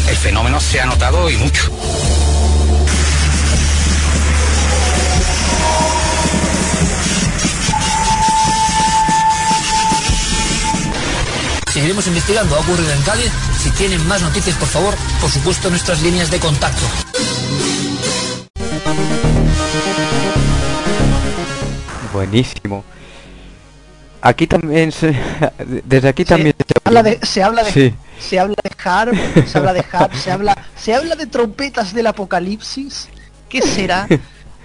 [0.08, 1.72] El fenómeno se ha notado y mucho.
[11.74, 13.32] Seguiremos investigando, ha ocurrido en Cádiz.
[13.60, 16.86] Si tienen más noticias, por favor, por supuesto, nuestras líneas de contacto.
[22.12, 22.84] Buenísimo.
[24.22, 25.16] Aquí también se...
[25.86, 27.94] Desde aquí también se Habla de- se habla de Sí.
[28.20, 29.14] se habla de harp,
[29.48, 33.10] se habla de harp, se habla se habla de trompetas del apocalipsis.
[33.50, 34.08] ¿Qué será?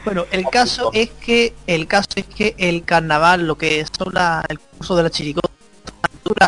[0.05, 4.43] Bueno, el caso es que el caso es que el carnaval, lo que son la-
[4.49, 5.48] el curso de la chiricota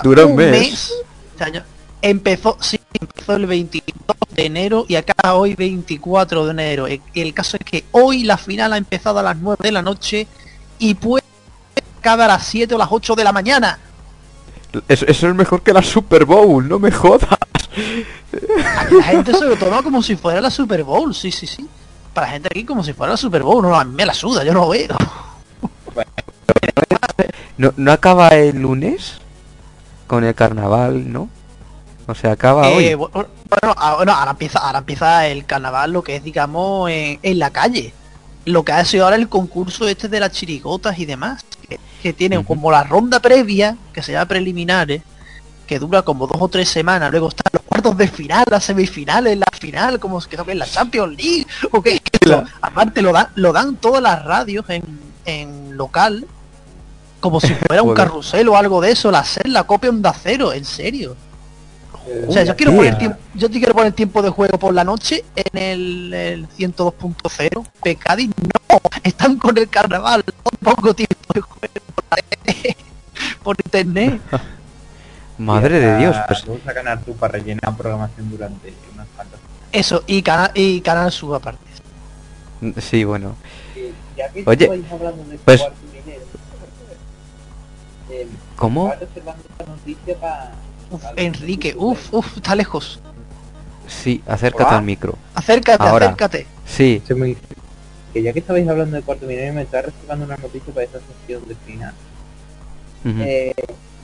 [0.03, 0.93] dura, Dura un mes.
[1.39, 1.63] este.
[2.03, 3.95] Empezó, sí, empezó el 22
[4.31, 6.87] de enero y acá hoy 24 de enero.
[6.87, 9.83] El, el caso es que hoy la final ha empezado a las 9 de la
[9.83, 10.27] noche
[10.79, 11.25] y puede
[11.99, 13.79] acabar a las 7 o las 8 de la mañana.
[14.89, 17.29] Eso, eso es mejor que la Super Bowl, no me jodas.
[18.91, 21.69] La gente se lo toma como si fuera la Super Bowl, sí, sí, sí.
[22.15, 24.15] Para la gente aquí como si fuera la Super Bowl, no, a mí me la
[24.15, 24.97] suda, yo no lo veo.
[27.59, 29.15] ¿No, ¿No acaba el lunes?
[30.11, 31.29] Con el carnaval, ¿no?
[32.09, 33.07] O sea, acaba Eh, hoy.
[33.07, 37.39] bueno, ah, bueno, ahora empieza, ahora empieza el carnaval, lo que es, digamos, en, en
[37.39, 37.95] la calle.
[38.45, 42.13] Lo que ha sido ahora el concurso este de las chirigotas y demás, que, que
[42.13, 45.03] tienen como la ronda previa, que se llama preliminares,
[45.69, 49.39] que dura como dos o tres semanas, luego están los cuartos de final, las semifinales,
[49.39, 52.45] la final, como que es la Champions League, o esto.
[52.61, 54.83] Aparte lo dan, lo dan todas las radios en,
[55.25, 56.27] en local,
[57.21, 60.53] como si fuera un carrusel o algo de eso, la SER, la copia onda cero,
[60.53, 61.17] en serio.
[62.27, 64.83] O sea, yo quiero poner tiempo, yo te quiero poner tiempo de juego por la
[64.83, 67.67] noche en el, el 102.0.
[67.83, 70.25] Pecadi no, están con el carnaval,
[70.61, 72.55] pongo tiempo de juego por, la
[73.45, 74.21] por internet.
[75.39, 79.41] Madre de Dios, pues Vamos a ganar tú para rellenar programación durante unas cuantas.
[79.73, 81.65] Eso, y canal y canal sub aparte.
[82.81, 83.37] sí, bueno.
[83.75, 85.71] Que Oye, estabais hablando de pues- eh,
[88.61, 88.93] ¿Cómo?
[88.93, 90.51] estaba reservando esta noticia pa-
[90.91, 93.01] Uf, para- Enrique, uf, uf, está lejos.
[93.89, 94.79] Sí, acércate Hola.
[94.79, 95.17] al micro.
[95.35, 96.07] Acércate, Ahora.
[96.07, 96.47] acércate.
[96.67, 97.03] Sí.
[97.07, 97.37] Se me-
[98.13, 100.99] Que ya que estabais hablando de cuarto minero, me está reservando una noticia para esa
[101.01, 101.95] sesión de final.
[103.05, 103.55] Eh,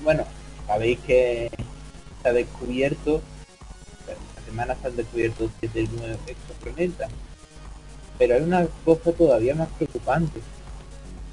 [0.03, 0.25] bueno,
[0.67, 1.51] sabéis que
[2.23, 3.21] se ha descubierto,
[4.09, 7.11] esta semana se han descubierto siete nuevos exoplanetas,
[8.19, 10.41] pero hay una cosa todavía más preocupante.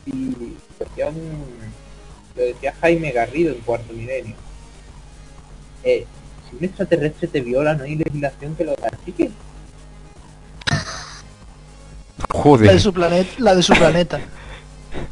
[0.08, 0.56] Y
[2.36, 4.36] lo decía Jaime Garrido en Cuarto Milenio.
[5.84, 6.06] Eh,
[6.50, 9.32] si un extraterrestre te viola, no hay legislación que lo castigue.
[10.70, 10.78] La
[12.28, 14.20] de Joder, su planeta, la de su planeta.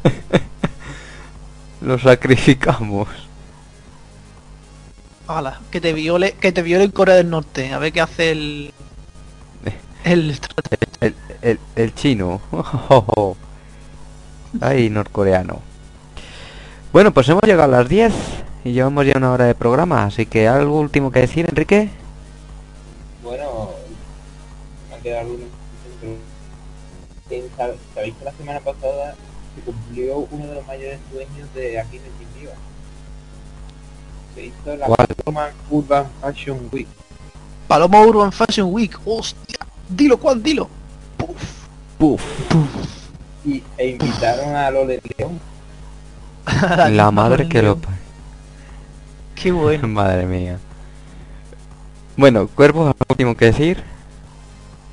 [1.80, 3.08] lo sacrificamos.
[5.28, 8.32] Hala, que te viole, que te viole en Corea del Norte, a ver qué hace
[8.32, 8.74] el
[10.04, 10.36] El,
[11.00, 12.40] el, el, el chino.
[14.60, 15.71] Ay, norcoreano.
[16.92, 18.12] Bueno, pues hemos llegado a las 10
[18.64, 21.90] y llevamos ya una hora de programa, así que algo último que decir, Enrique.
[23.22, 23.70] Bueno,
[24.90, 25.44] me ha quedado alguno.
[26.00, 26.16] pero-
[27.94, 29.14] ¿Sabéis que la semana pasada
[29.54, 32.52] se cumplió uno de los mayores sueños de aquí en el Viva?
[34.34, 35.06] Se hizo la ¿Cuál?
[35.24, 36.88] Paloma Urban Fashion Week.
[37.68, 38.98] Paloma Urban Fashion Week.
[39.06, 39.58] Hostia.
[39.88, 40.42] Dilo, ¿cuál?
[40.42, 40.68] Dilo.
[41.98, 42.22] Puf.
[43.46, 45.40] Y, e invitaron a Lole León.
[46.90, 47.78] La madre que lo...
[49.34, 49.88] Qué bueno.
[49.88, 50.58] Madre mía.
[52.16, 53.82] Bueno, cuervo, algo último que decir.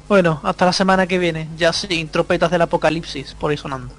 [0.07, 1.47] Bueno, hasta la semana que viene.
[1.57, 3.93] Ya sin trompetas del apocalipsis por ahí sonando.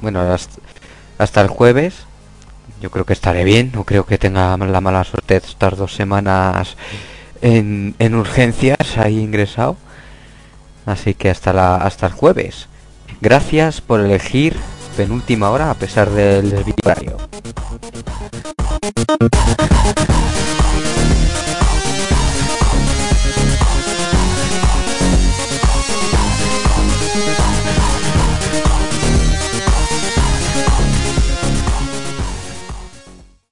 [0.00, 0.60] Bueno, hasta,
[1.18, 1.94] hasta el jueves.
[2.80, 3.72] Yo creo que estaré bien.
[3.74, 6.76] No creo que tenga la mala suerte de estar dos semanas
[7.42, 9.76] en, en urgencias ahí ingresado.
[10.86, 12.68] Así que hasta la hasta el jueves.
[13.20, 14.56] Gracias por elegir
[14.96, 17.16] penúltima hora a pesar del desvío horario.